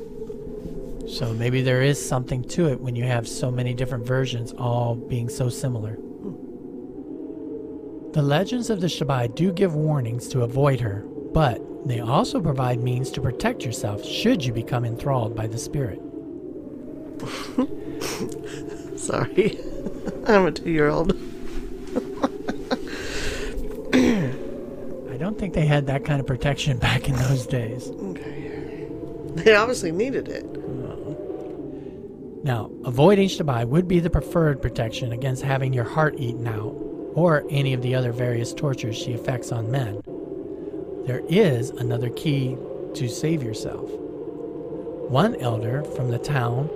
So 1.08 1.34
maybe 1.34 1.62
there 1.62 1.82
is 1.82 2.04
something 2.04 2.44
to 2.50 2.70
it 2.70 2.80
when 2.80 2.96
you 2.96 3.04
have 3.04 3.28
so 3.28 3.52
many 3.52 3.74
different 3.74 4.06
versions 4.06 4.54
all 4.54 4.96
being 4.96 5.28
so 5.28 5.50
similar. 5.50 5.98
The 8.13 8.21
legends 8.21 8.69
of 8.69 8.82
the 8.82 8.88
Xtabay 8.88 9.34
do 9.36 9.54
give 9.54 9.74
warnings 9.74 10.28
to 10.30 10.41
avoid 10.41 10.82
her, 10.82 11.06
but 11.34 11.62
they 11.88 12.02
also 12.02 12.41
provide 12.41 12.82
means 12.82 13.10
to 13.12 13.21
protect 13.21 13.63
yourself 13.63 14.04
should 14.04 14.43
you 14.43 14.52
become 14.52 14.84
enthralled 14.84 15.34
by 15.34 15.47
the 15.47 15.58
spirit. 15.58 16.02
Sorry. 19.00 19.58
I'm 20.28 20.45
a 20.45 20.52
two 20.52 20.69
year 20.69 20.89
old. 20.89 21.13
I 23.93 25.17
don't 25.17 25.39
think 25.39 25.54
they 25.54 25.65
had 25.65 25.88
that 25.88 26.04
kind 26.04 26.19
of 26.19 26.28
protection 26.28 26.80
back 26.80 27.08
in 27.08 27.15
those 27.15 27.47
days. 27.47 27.89
Okay. 27.89 28.89
They 29.36 29.56
obviously 29.56 29.93
needed 29.93 30.28
it. 30.28 30.45
Now, 32.43 32.71
avoiding 32.84 33.30
Xtabay 33.30 33.67
would 33.67 33.88
be 33.88 34.00
the 34.00 34.10
preferred 34.10 34.62
protection 34.62 35.13
against 35.13 35.43
having 35.43 35.71
your 35.71 35.86
heart 35.86 36.15
eaten 36.17 36.47
out 36.47 36.76
or 37.13 37.43
any 37.50 37.74
of 37.74 37.82
the 37.82 37.95
other 37.95 38.12
various 38.12 38.54
tortures 38.54 38.97
she 38.97 39.12
effects 39.13 39.52
on 39.52 39.71
men. 39.71 40.02
There 41.06 41.24
is 41.28 41.71
another 41.71 42.10
key 42.10 42.58
to 42.93 43.08
save 43.08 43.43
yourself. 43.43 43.89
One 45.10 45.36
elder 45.38 45.84
from 45.84 46.10
the 46.10 46.19
town, 46.19 46.69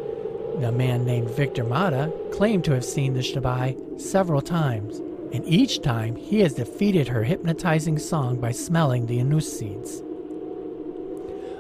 a 0.62 0.72
man 0.72 1.06
named 1.06 1.30
Victor 1.30 1.64
Mata, 1.64 2.12
claimed 2.32 2.66
to 2.66 2.74
have 2.74 2.86
seen 2.86 3.14
the 3.14 3.22
Xtabay 3.22 4.00
several 4.00 4.42
times, 4.42 5.00
and 5.34 5.46
each 5.46 5.82
time 5.82 6.16
he 6.16 6.40
has 6.40 6.54
defeated 6.54 7.08
her 7.08 7.24
hypnotizing 7.24 8.00
song 8.00 8.40
by 8.40 8.52
smelling 8.52 9.06
the 9.06 9.20
anus 9.20 9.60
seeds. 9.60 10.02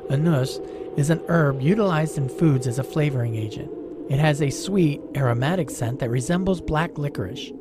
Anus 0.09 0.59
is 0.97 1.09
an 1.09 1.21
herb 1.27 1.61
utilized 1.61 2.17
in 2.17 2.29
foods 2.29 2.67
as 2.67 2.79
a 2.79 2.83
flavoring 2.83 3.35
agent. 3.35 3.71
It 4.09 4.19
has 4.19 4.41
a 4.41 4.49
sweet, 4.49 5.01
aromatic 5.15 5.69
scent 5.69 5.99
that 5.99 6.09
resembles 6.09 6.61
black 6.61 6.97
licorice. 6.97 7.51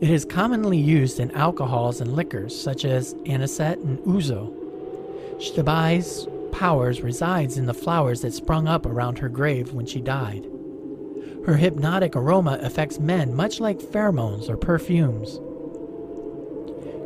It 0.00 0.10
is 0.10 0.24
commonly 0.24 0.78
used 0.78 1.20
in 1.20 1.30
alcohols 1.32 2.00
and 2.00 2.14
liquors 2.14 2.58
such 2.58 2.84
as 2.84 3.14
anisette 3.26 3.78
and 3.78 3.98
ouzo. 4.00 4.54
Xtabay's 5.36 6.28
powers 6.52 7.02
resides 7.02 7.58
in 7.58 7.66
the 7.66 7.74
flowers 7.74 8.22
that 8.22 8.32
sprung 8.32 8.66
up 8.66 8.86
around 8.86 9.18
her 9.18 9.28
grave 9.28 9.72
when 9.72 9.86
she 9.86 10.00
died. 10.00 10.46
Her 11.46 11.56
hypnotic 11.56 12.16
aroma 12.16 12.58
affects 12.60 12.98
men 12.98 13.34
much 13.34 13.60
like 13.60 13.78
pheromones 13.78 14.48
or 14.48 14.56
perfumes. 14.56 15.40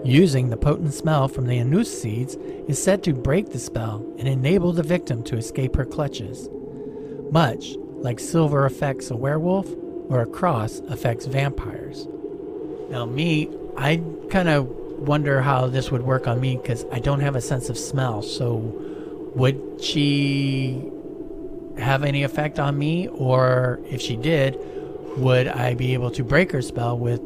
Using 0.05 0.51
the 0.51 0.57
potent 0.57 0.95
smell 0.95 1.29
from 1.29 1.47
the 1.47 1.59
anus 1.59 2.03
seeds 2.03 2.37
is 2.67 2.83
said 2.83 3.05
to 3.05 3.15
break 3.15 3.51
the 3.51 3.59
spell 3.59 4.05
and 4.19 4.27
enable 4.27 4.73
the 4.73 4.83
victim 4.83 5.23
to 5.25 5.37
escape 5.37 5.77
her 5.77 5.85
clutches. 5.85 6.49
Much 7.31 7.77
like 7.99 8.19
silver 8.19 8.67
affects 8.67 9.11
a 9.11 9.17
werewolf 9.17 9.69
or 10.09 10.23
a 10.23 10.27
cross 10.27 10.81
affects 10.89 11.27
vampires. 11.27 12.09
Now, 12.93 13.07
me, 13.07 13.49
I 13.79 14.03
kind 14.29 14.51
of 14.51 14.69
wonder 14.69 15.41
how 15.41 15.67
this 15.67 15.91
would 15.91 16.03
work 16.03 16.29
on 16.29 16.39
me 16.39 16.59
because 16.59 16.85
I 16.93 16.99
don't 16.99 17.21
have 17.21 17.35
a 17.35 17.41
sense 17.41 17.71
of 17.71 17.79
smell. 17.79 18.21
So, 18.21 18.57
would 19.35 19.83
she 19.83 20.91
have 21.79 22.05
any 22.05 22.23
effect 22.23 22.59
on 22.59 22.79
me? 22.79 23.09
Or 23.09 23.81
if 23.87 24.03
she 24.03 24.15
did, 24.15 24.59
would 25.17 25.49
I 25.49 25.73
be 25.73 25.95
able 25.95 26.11
to 26.11 26.23
break 26.23 26.53
her 26.53 26.61
spell 26.61 26.99
with 26.99 27.21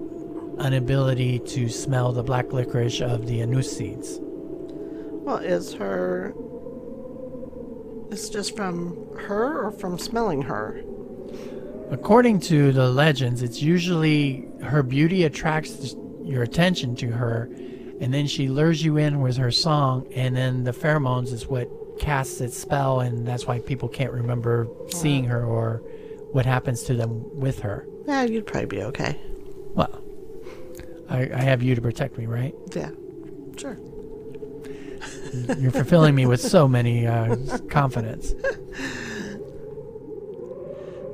an 0.58 0.72
ability 0.72 1.40
to 1.40 1.68
smell 1.68 2.12
the 2.12 2.22
black 2.22 2.52
licorice 2.52 3.00
of 3.00 3.26
the 3.26 3.40
anus 3.40 3.76
seeds? 3.76 4.20
Well, 4.20 5.38
is 5.38 5.74
her. 5.74 6.32
Is 8.12 8.30
just 8.30 8.54
from 8.54 8.96
her 9.18 9.66
or 9.66 9.72
from 9.72 9.98
smelling 9.98 10.42
her? 10.42 10.80
According 11.90 12.40
to 12.40 12.72
the 12.72 12.90
legends, 12.90 13.42
it's 13.42 13.62
usually 13.62 14.48
her 14.62 14.82
beauty 14.82 15.24
attracts 15.24 15.94
your 16.24 16.42
attention 16.42 16.96
to 16.96 17.08
her, 17.08 17.48
and 18.00 18.12
then 18.12 18.26
she 18.26 18.48
lures 18.48 18.84
you 18.84 18.96
in 18.96 19.20
with 19.20 19.36
her 19.36 19.50
song, 19.52 20.06
and 20.12 20.36
then 20.36 20.64
the 20.64 20.72
pheromones 20.72 21.32
is 21.32 21.46
what 21.46 21.70
casts 21.98 22.40
its 22.40 22.58
spell, 22.58 23.00
and 23.00 23.26
that's 23.26 23.46
why 23.46 23.60
people 23.60 23.88
can't 23.88 24.12
remember 24.12 24.68
seeing 24.88 25.24
her 25.24 25.44
or 25.44 25.82
what 26.32 26.44
happens 26.44 26.82
to 26.84 26.94
them 26.94 27.24
with 27.38 27.60
her. 27.60 27.86
Yeah, 28.06 28.24
you'd 28.24 28.46
probably 28.46 28.66
be 28.66 28.82
okay. 28.82 29.20
Well, 29.74 30.02
I, 31.08 31.30
I 31.32 31.40
have 31.40 31.62
you 31.62 31.74
to 31.74 31.80
protect 31.80 32.18
me, 32.18 32.26
right? 32.26 32.54
Yeah. 32.74 32.90
Sure. 33.56 33.78
You're 35.58 35.70
fulfilling 35.70 36.14
me 36.14 36.26
with 36.26 36.40
so 36.40 36.66
many 36.66 37.06
uh, 37.06 37.36
confidence. 37.70 38.34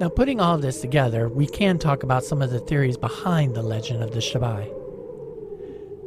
Now, 0.02 0.08
putting 0.08 0.40
all 0.40 0.58
this 0.58 0.80
together, 0.80 1.28
we 1.28 1.46
can 1.46 1.78
talk 1.78 2.02
about 2.02 2.24
some 2.24 2.42
of 2.42 2.50
the 2.50 2.58
theories 2.58 2.96
behind 2.96 3.54
the 3.54 3.62
legend 3.62 4.02
of 4.02 4.10
the 4.10 4.18
Xtabay. 4.18 4.68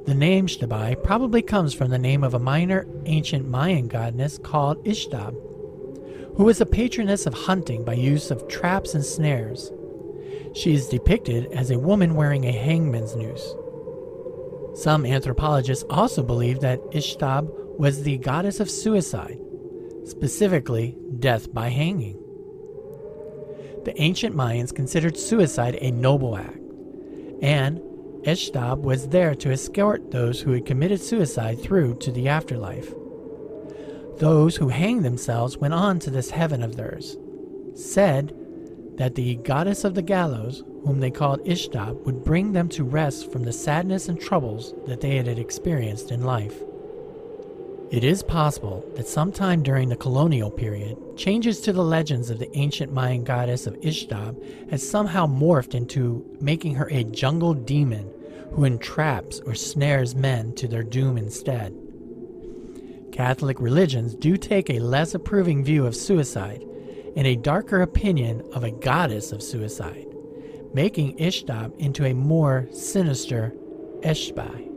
The 0.06 0.14
name 0.14 0.48
Xtabay 0.48 1.02
probably 1.02 1.42
comes 1.42 1.74
from 1.74 1.92
the 1.92 1.98
name 1.98 2.22
of 2.22 2.34
a 2.34 2.40
minor 2.40 2.86
ancient 3.06 3.48
Mayan 3.48 3.88
goddess 3.88 4.38
called 4.38 4.84
Ixtab, 4.84 5.34
who 6.36 6.44
was 6.44 6.60
a 6.60 6.66
patroness 6.66 7.26
of 7.26 7.34
hunting 7.34 7.86
by 7.86 7.94
use 7.94 8.32
of 8.32 8.50
traps 8.50 8.96
and 8.96 9.06
snares. 9.06 9.72
She 10.54 10.74
is 10.74 10.90
depicted 10.90 11.46
as 11.54 11.72
a 11.72 11.80
woman 11.80 12.16
wearing 12.16 12.44
a 12.44 12.52
hangman's 12.52 13.16
noose. 13.16 13.56
Some 14.74 15.06
anthropologists 15.06 15.86
also 15.90 16.22
believe 16.22 16.60
that 16.60 16.82
Ixtab 16.92 17.80
was 17.80 18.04
the 18.04 18.18
goddess 18.18 18.60
of 18.60 18.70
suicide, 18.70 19.40
specifically 20.04 20.98
death 21.18 21.54
by 21.54 21.70
hanging. 21.70 22.25
The 23.86 24.02
ancient 24.02 24.36
Mayans 24.36 24.76
considered 24.76 25.16
suicide 25.16 25.78
a 25.80 25.92
noble 25.92 26.36
act, 26.36 26.60
and 27.42 27.80
Ixtab 28.24 28.82
was 28.82 29.10
there 29.10 29.36
to 29.36 29.52
escort 29.52 30.10
those 30.10 30.42
who 30.42 30.54
had 30.54 30.66
committed 30.66 31.00
suicide 31.00 31.62
through 31.62 32.00
to 32.00 32.12
the 32.12 32.28
afterlife. 32.28 32.92
Those 34.18 34.56
who 34.56 34.70
hanged 34.70 35.06
themselves 35.06 35.58
went 35.58 35.76
on 35.76 36.00
to 36.00 36.10
this 36.10 36.32
heaven 36.32 36.64
of 36.64 36.76
theirs, 36.76 37.16
said 37.76 38.36
that 38.98 39.14
the 39.14 39.36
goddess 39.36 39.84
of 39.84 39.94
the 39.94 40.02
gallows, 40.02 40.64
whom 40.84 41.00
they 41.00 41.12
called 41.12 41.46
Ixtab, 41.46 42.06
would 42.06 42.24
bring 42.24 42.54
them 42.54 42.70
to 42.70 42.84
rest 42.84 43.32
from 43.32 43.44
the 43.44 43.54
sadness 43.54 44.10
and 44.10 44.20
troubles 44.20 44.74
that 44.88 45.02
they 45.02 45.18
had 45.18 45.28
experienced 45.28 46.10
in 46.12 46.24
life. 46.24 46.60
It 47.92 48.04
is 48.04 48.24
possible 48.24 48.84
that 48.96 49.08
sometime 49.08 49.62
during 49.62 49.90
the 49.90 49.96
colonial 49.96 50.50
period, 50.50 50.98
changes 51.16 51.62
to 51.62 51.72
the 51.72 51.84
legends 51.84 52.32
of 52.32 52.40
the 52.40 52.56
ancient 52.58 52.92
Mayan 52.92 53.24
goddess 53.24 53.68
of 53.68 53.80
Ixtab 53.82 54.72
has 54.72 54.88
somehow 54.88 55.28
morphed 55.28 55.76
into 55.76 56.26
making 56.42 56.76
her 56.76 56.90
a 56.90 57.04
jungle 57.04 57.54
demon 57.54 58.12
who 58.54 58.66
entraps 58.66 59.40
or 59.42 59.54
snares 59.54 60.16
men 60.16 60.54
to 60.56 60.68
their 60.68 60.82
doom 60.82 61.18
instead. 61.18 61.76
Catholic 63.12 63.62
religions 63.62 64.16
do 64.16 64.36
take 64.36 64.70
a 64.70 64.80
less 64.80 65.14
approving 65.14 65.64
view 65.64 65.86
of 65.86 65.96
suicide 65.96 66.66
and 67.16 67.28
a 67.28 67.36
darker 67.36 67.82
opinion 67.82 68.44
of 68.52 68.64
a 68.64 68.72
goddess 68.72 69.32
of 69.32 69.44
suicide, 69.44 70.08
making 70.74 71.18
Ixtab 71.18 71.78
into 71.78 72.04
a 72.04 72.14
more 72.14 72.68
sinister 72.72 73.54
Xtabay. 74.02 74.75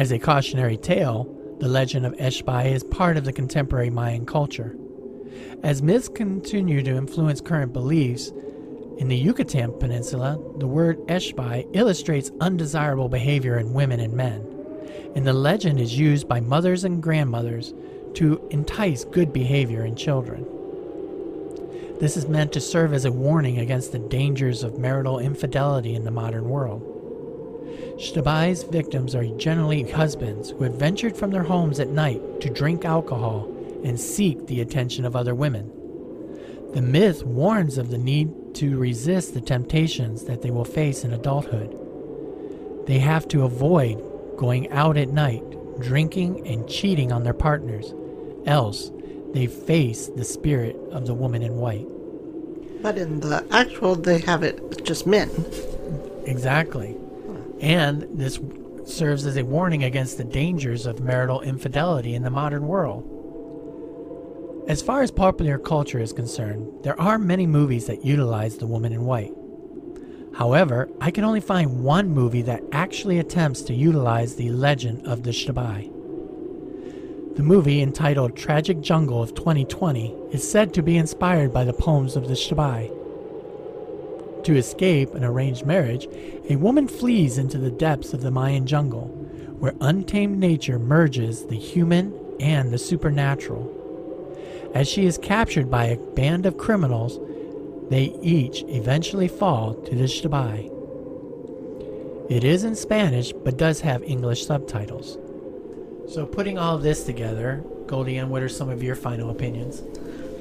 As 0.00 0.12
a 0.12 0.18
cautionary 0.18 0.78
tale, 0.78 1.28
the 1.58 1.68
legend 1.68 2.06
of 2.06 2.14
Xtabay 2.14 2.72
is 2.72 2.82
part 2.82 3.18
of 3.18 3.26
the 3.26 3.34
contemporary 3.34 3.90
Mayan 3.90 4.24
culture. 4.24 4.74
As 5.62 5.82
myths 5.82 6.08
continue 6.08 6.82
to 6.82 6.96
influence 6.96 7.42
current 7.42 7.74
beliefs, 7.74 8.32
in 8.96 9.08
the 9.08 9.16
Yucatan 9.16 9.78
Peninsula, 9.78 10.38
the 10.56 10.66
word 10.66 11.06
Xtabay 11.08 11.68
illustrates 11.74 12.30
undesirable 12.40 13.10
behavior 13.10 13.58
in 13.58 13.74
women 13.74 14.00
and 14.00 14.14
men, 14.14 14.40
and 15.14 15.26
the 15.26 15.34
legend 15.34 15.78
is 15.78 15.98
used 15.98 16.26
by 16.26 16.40
mothers 16.40 16.84
and 16.84 17.02
grandmothers 17.02 17.74
to 18.14 18.40
entice 18.50 19.04
good 19.04 19.34
behavior 19.34 19.84
in 19.84 19.96
children. 19.96 20.46
This 22.00 22.16
is 22.16 22.26
meant 22.26 22.54
to 22.54 22.60
serve 22.62 22.94
as 22.94 23.04
a 23.04 23.12
warning 23.12 23.58
against 23.58 23.92
the 23.92 23.98
dangers 23.98 24.62
of 24.62 24.78
marital 24.78 25.18
infidelity 25.18 25.94
in 25.94 26.04
the 26.04 26.10
modern 26.10 26.48
world. 26.48 26.96
Xtabay's 28.00 28.62
victims 28.62 29.14
are 29.14 29.26
generally 29.36 29.82
husbands 29.82 30.50
who 30.50 30.64
have 30.64 30.76
ventured 30.76 31.14
from 31.14 31.30
their 31.30 31.42
homes 31.42 31.78
at 31.78 31.90
night 31.90 32.40
to 32.40 32.48
drink 32.48 32.86
alcohol 32.86 33.46
and 33.84 34.00
seek 34.00 34.46
the 34.46 34.62
attention 34.62 35.04
of 35.04 35.14
other 35.14 35.34
women. 35.34 35.70
The 36.72 36.80
myth 36.80 37.22
warns 37.26 37.76
of 37.76 37.90
the 37.90 37.98
need 37.98 38.54
to 38.54 38.78
resist 38.78 39.34
the 39.34 39.42
temptations 39.42 40.24
that 40.24 40.40
they 40.40 40.50
will 40.50 40.64
face 40.64 41.04
in 41.04 41.12
adulthood. 41.12 41.76
They 42.86 43.00
have 43.00 43.28
to 43.28 43.44
avoid 43.44 44.02
going 44.38 44.70
out 44.70 44.96
at 44.96 45.10
night, 45.10 45.44
drinking, 45.78 46.48
and 46.48 46.66
cheating 46.66 47.12
on 47.12 47.22
their 47.22 47.34
partners, 47.34 47.92
else, 48.46 48.90
they 49.34 49.46
face 49.46 50.06
the 50.06 50.24
spirit 50.24 50.74
of 50.90 51.06
the 51.06 51.12
woman 51.12 51.42
in 51.42 51.56
white. 51.56 51.86
But 52.82 52.96
in 52.96 53.20
the 53.20 53.46
actual, 53.50 53.94
they 53.94 54.20
have 54.20 54.42
it 54.42 54.84
just 54.84 55.06
men. 55.06 55.28
Exactly. 56.24 56.96
And 57.60 58.06
this 58.12 58.40
serves 58.86 59.26
as 59.26 59.36
a 59.36 59.44
warning 59.44 59.84
against 59.84 60.16
the 60.18 60.24
dangers 60.24 60.86
of 60.86 61.00
marital 61.00 61.42
infidelity 61.42 62.14
in 62.14 62.22
the 62.22 62.30
modern 62.30 62.66
world. 62.66 63.16
As 64.68 64.82
far 64.82 65.02
as 65.02 65.10
popular 65.10 65.58
culture 65.58 65.98
is 65.98 66.12
concerned, 66.12 66.84
there 66.84 67.00
are 67.00 67.18
many 67.18 67.46
movies 67.46 67.86
that 67.86 68.04
utilize 68.04 68.56
the 68.56 68.66
woman 68.66 68.92
in 68.92 69.04
white. 69.04 69.32
However, 70.34 70.88
I 71.00 71.10
can 71.10 71.24
only 71.24 71.40
find 71.40 71.82
one 71.82 72.08
movie 72.10 72.42
that 72.42 72.62
actually 72.72 73.18
attempts 73.18 73.62
to 73.62 73.74
utilize 73.74 74.36
the 74.36 74.50
legend 74.50 75.06
of 75.06 75.24
the 75.24 75.30
Xtabay. 75.30 75.90
The 77.36 77.42
movie, 77.42 77.80
entitled 77.80 78.36
Tragic 78.36 78.80
Jungle 78.80 79.22
of 79.22 79.34
2020, 79.34 80.14
is 80.30 80.48
said 80.48 80.72
to 80.74 80.82
be 80.82 80.96
inspired 80.96 81.52
by 81.52 81.64
the 81.64 81.72
poems 81.72 82.16
of 82.16 82.28
the 82.28 82.34
Xtabay. 82.34 82.99
To 84.44 84.56
escape 84.56 85.14
an 85.14 85.24
arranged 85.24 85.66
marriage, 85.66 86.08
a 86.48 86.56
woman 86.56 86.88
flees 86.88 87.36
into 87.36 87.58
the 87.58 87.70
depths 87.70 88.14
of 88.14 88.22
the 88.22 88.30
Mayan 88.30 88.66
jungle, 88.66 89.08
where 89.58 89.74
untamed 89.80 90.38
nature 90.38 90.78
merges 90.78 91.46
the 91.46 91.58
human 91.58 92.18
and 92.40 92.70
the 92.70 92.78
supernatural. 92.78 93.76
As 94.74 94.88
she 94.88 95.04
is 95.04 95.18
captured 95.18 95.70
by 95.70 95.86
a 95.86 95.98
band 95.98 96.46
of 96.46 96.56
criminals, 96.56 97.18
they 97.90 98.16
each 98.22 98.62
eventually 98.68 99.28
fall 99.28 99.74
to 99.74 99.94
the 99.94 100.04
Xtabay. 100.04 100.70
It 102.30 102.44
is 102.44 102.64
in 102.64 102.76
Spanish, 102.76 103.32
but 103.32 103.58
does 103.58 103.80
have 103.80 104.02
English 104.04 104.46
subtitles. 104.46 105.18
So, 106.08 106.24
putting 106.24 106.58
all 106.58 106.76
of 106.76 106.82
this 106.82 107.04
together, 107.04 107.62
GoldieAnn 107.86 108.28
what 108.28 108.42
are 108.42 108.48
some 108.48 108.68
of 108.68 108.82
your 108.82 108.94
final 108.94 109.30
opinions? 109.30 109.82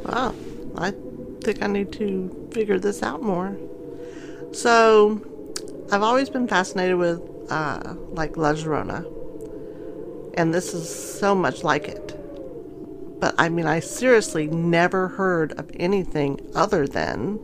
Wow, 0.05 0.35
I 0.77 0.93
think 1.41 1.61
I 1.61 1.67
need 1.67 1.91
to 1.93 2.49
figure 2.51 2.79
this 2.79 3.01
out 3.01 3.21
more. 3.21 3.57
So, 4.51 5.21
I've 5.91 6.03
always 6.03 6.29
been 6.29 6.47
fascinated 6.47 6.97
with 6.97 7.21
uh, 7.49 7.95
like 8.11 8.37
La 8.37 8.53
Llorona, 8.53 9.05
and 10.35 10.53
this 10.53 10.73
is 10.73 10.87
so 11.19 11.33
much 11.35 11.63
like 11.63 11.87
it. 11.87 12.15
But 13.19 13.35
I 13.37 13.49
mean, 13.49 13.65
I 13.65 13.79
seriously 13.79 14.47
never 14.47 15.09
heard 15.09 15.51
of 15.59 15.69
anything 15.79 16.39
other 16.55 16.87
than, 16.87 17.39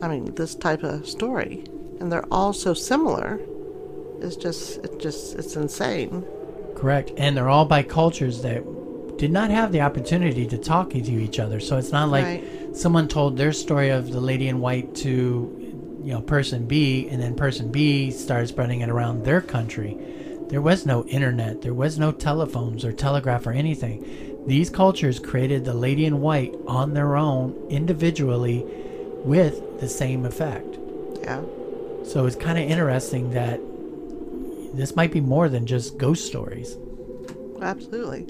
I 0.00 0.08
mean, 0.08 0.34
this 0.34 0.54
type 0.54 0.82
of 0.82 1.08
story, 1.08 1.64
and 2.00 2.12
they're 2.12 2.26
all 2.30 2.52
so 2.52 2.74
similar. 2.74 3.40
It's 4.20 4.36
just, 4.36 4.78
it 4.84 5.00
just, 5.00 5.34
it's 5.36 5.56
insane. 5.56 6.24
Correct, 6.76 7.12
and 7.16 7.36
they're 7.36 7.48
all 7.48 7.64
by 7.64 7.82
cultures 7.82 8.42
that 8.42 8.62
did 9.18 9.32
not 9.32 9.50
have 9.50 9.72
the 9.72 9.80
opportunity 9.80 10.46
to 10.46 10.58
talk 10.58 10.90
to 10.90 10.98
each 10.98 11.38
other. 11.38 11.60
So 11.60 11.76
it's 11.76 11.92
not 11.92 12.08
like 12.08 12.24
right. 12.24 12.76
someone 12.76 13.08
told 13.08 13.36
their 13.36 13.52
story 13.52 13.90
of 13.90 14.12
the 14.12 14.20
lady 14.20 14.48
in 14.48 14.60
white 14.60 14.94
to 14.96 15.63
you 16.04 16.12
know 16.12 16.20
person 16.20 16.66
B, 16.66 17.08
and 17.08 17.22
then 17.22 17.34
person 17.34 17.72
B 17.72 18.10
started 18.10 18.48
spreading 18.48 18.80
it 18.80 18.90
around 18.90 19.24
their 19.24 19.40
country. 19.40 19.96
There 20.48 20.60
was 20.60 20.84
no 20.84 21.04
internet, 21.06 21.62
there 21.62 21.74
was 21.74 21.98
no 21.98 22.12
telephones 22.12 22.84
or 22.84 22.92
telegraph 22.92 23.46
or 23.46 23.52
anything. 23.52 24.44
These 24.46 24.68
cultures 24.68 25.18
created 25.18 25.64
the 25.64 25.72
lady 25.72 26.04
in 26.04 26.20
white 26.20 26.54
on 26.66 26.92
their 26.92 27.16
own 27.16 27.54
individually 27.70 28.64
with 29.24 29.80
the 29.80 29.88
same 29.88 30.26
effect. 30.26 30.78
Yeah. 31.22 31.42
So 32.04 32.26
it's 32.26 32.36
kind 32.36 32.58
of 32.58 32.70
interesting 32.70 33.30
that 33.30 33.58
this 34.74 34.94
might 34.94 35.12
be 35.12 35.22
more 35.22 35.48
than 35.48 35.64
just 35.66 35.96
ghost 35.96 36.26
stories. 36.26 36.76
Absolutely. 37.62 38.26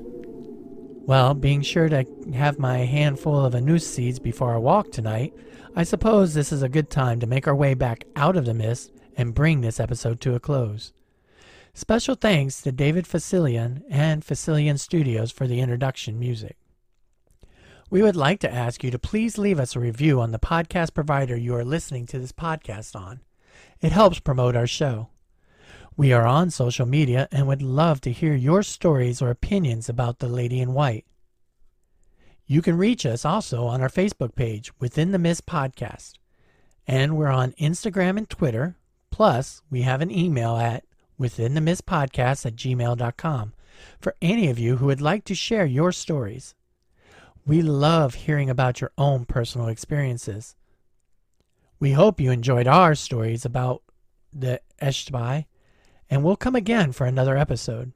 Well, 1.06 1.34
being 1.34 1.62
sure 1.62 1.88
to 1.88 2.06
have 2.34 2.58
my 2.58 2.78
handful 2.78 3.44
of 3.44 3.54
anise 3.54 3.86
seeds 3.86 4.18
before 4.18 4.54
I 4.54 4.58
walk 4.58 4.92
tonight, 4.92 5.34
I 5.76 5.82
suppose 5.82 6.34
this 6.34 6.52
is 6.52 6.62
a 6.62 6.68
good 6.68 6.88
time 6.88 7.18
to 7.18 7.26
make 7.26 7.48
our 7.48 7.54
way 7.54 7.74
back 7.74 8.04
out 8.14 8.36
of 8.36 8.44
the 8.44 8.54
mist 8.54 8.92
and 9.16 9.34
bring 9.34 9.60
this 9.60 9.80
episode 9.80 10.20
to 10.20 10.36
a 10.36 10.40
close. 10.40 10.92
Special 11.72 12.14
thanks 12.14 12.62
to 12.62 12.70
David 12.70 13.08
Facilian 13.08 13.82
and 13.90 14.24
Facilian 14.24 14.78
Studios 14.78 15.32
for 15.32 15.48
the 15.48 15.58
introduction 15.58 16.16
music. 16.16 16.56
We 17.90 18.02
would 18.02 18.14
like 18.14 18.38
to 18.40 18.54
ask 18.54 18.84
you 18.84 18.92
to 18.92 19.00
please 19.00 19.36
leave 19.36 19.58
us 19.58 19.74
a 19.74 19.80
review 19.80 20.20
on 20.20 20.30
the 20.30 20.38
podcast 20.38 20.94
provider 20.94 21.36
you 21.36 21.56
are 21.56 21.64
listening 21.64 22.06
to 22.06 22.20
this 22.20 22.30
podcast 22.30 22.94
on. 22.94 23.22
It 23.80 23.90
helps 23.90 24.20
promote 24.20 24.54
our 24.54 24.68
show. 24.68 25.08
We 25.96 26.12
are 26.12 26.24
on 26.24 26.50
social 26.50 26.86
media 26.86 27.28
and 27.32 27.48
would 27.48 27.62
love 27.62 28.00
to 28.02 28.12
hear 28.12 28.34
your 28.34 28.62
stories 28.62 29.20
or 29.20 29.28
opinions 29.28 29.88
about 29.88 30.20
the 30.20 30.28
Lady 30.28 30.60
in 30.60 30.72
White. 30.72 31.04
You 32.46 32.60
can 32.60 32.76
reach 32.76 33.06
us 33.06 33.24
also 33.24 33.64
on 33.64 33.80
our 33.80 33.88
Facebook 33.88 34.34
page, 34.34 34.70
Within 34.78 35.12
the 35.12 35.18
Mist 35.18 35.46
Podcast. 35.46 36.14
And 36.86 37.16
we're 37.16 37.28
on 37.28 37.52
Instagram 37.52 38.18
and 38.18 38.28
Twitter. 38.28 38.76
Plus, 39.10 39.62
we 39.70 39.82
have 39.82 40.02
an 40.02 40.10
email 40.10 40.56
at 40.56 40.84
within 41.16 41.54
the 41.54 41.60
mist 41.60 41.86
podcast 41.86 42.44
at 42.44 42.56
gmail.com 42.56 43.54
for 44.00 44.14
any 44.20 44.48
of 44.50 44.58
you 44.58 44.76
who 44.76 44.86
would 44.86 45.00
like 45.00 45.24
to 45.24 45.34
share 45.34 45.64
your 45.64 45.92
stories. 45.92 46.54
We 47.46 47.62
love 47.62 48.14
hearing 48.14 48.50
about 48.50 48.80
your 48.80 48.90
own 48.98 49.24
personal 49.24 49.68
experiences. 49.68 50.56
We 51.78 51.92
hope 51.92 52.20
you 52.20 52.30
enjoyed 52.30 52.66
our 52.66 52.94
stories 52.94 53.44
about 53.44 53.82
the 54.32 54.60
Xtabay, 54.80 55.46
and 56.10 56.24
we'll 56.24 56.36
come 56.36 56.56
again 56.56 56.92
for 56.92 57.06
another 57.06 57.36
episode. 57.36 57.92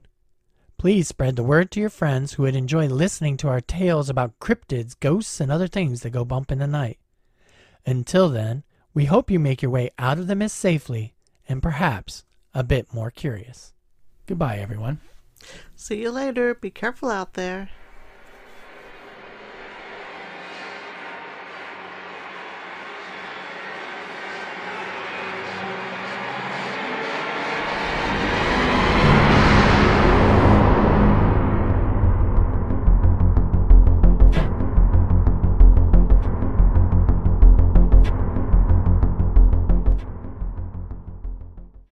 Please 0.79 1.09
spread 1.09 1.35
the 1.35 1.43
word 1.43 1.71
to 1.71 1.81
your 1.81 1.89
friends 1.89 2.33
who 2.33 2.43
would 2.43 2.55
enjoy 2.55 2.87
listening 2.87 3.35
to 3.35 3.49
our 3.49 3.59
tales 3.59 4.09
about 4.09 4.39
cryptids, 4.39 4.97
ghosts, 4.97 5.41
and 5.41 5.51
other 5.51 5.67
things 5.67 6.01
that 6.01 6.11
go 6.11 6.23
bump 6.23 6.53
in 6.53 6.59
the 6.59 6.67
night. 6.67 6.97
Until 7.85 8.29
then, 8.29 8.63
we 8.93 9.03
hope 9.03 9.29
you 9.29 9.39
make 9.39 9.61
your 9.61 9.71
way 9.71 9.89
out 9.99 10.17
of 10.17 10.27
the 10.27 10.37
mist 10.37 10.55
safely 10.55 11.15
and 11.49 11.61
perhaps 11.61 12.23
a 12.53 12.63
bit 12.63 12.93
more 12.93 13.11
curious. 13.11 13.73
Goodbye, 14.25 14.59
everyone. 14.59 15.01
See 15.75 16.01
you 16.01 16.11
later. 16.11 16.55
Be 16.55 16.71
careful 16.71 17.09
out 17.09 17.33
there. 17.33 17.69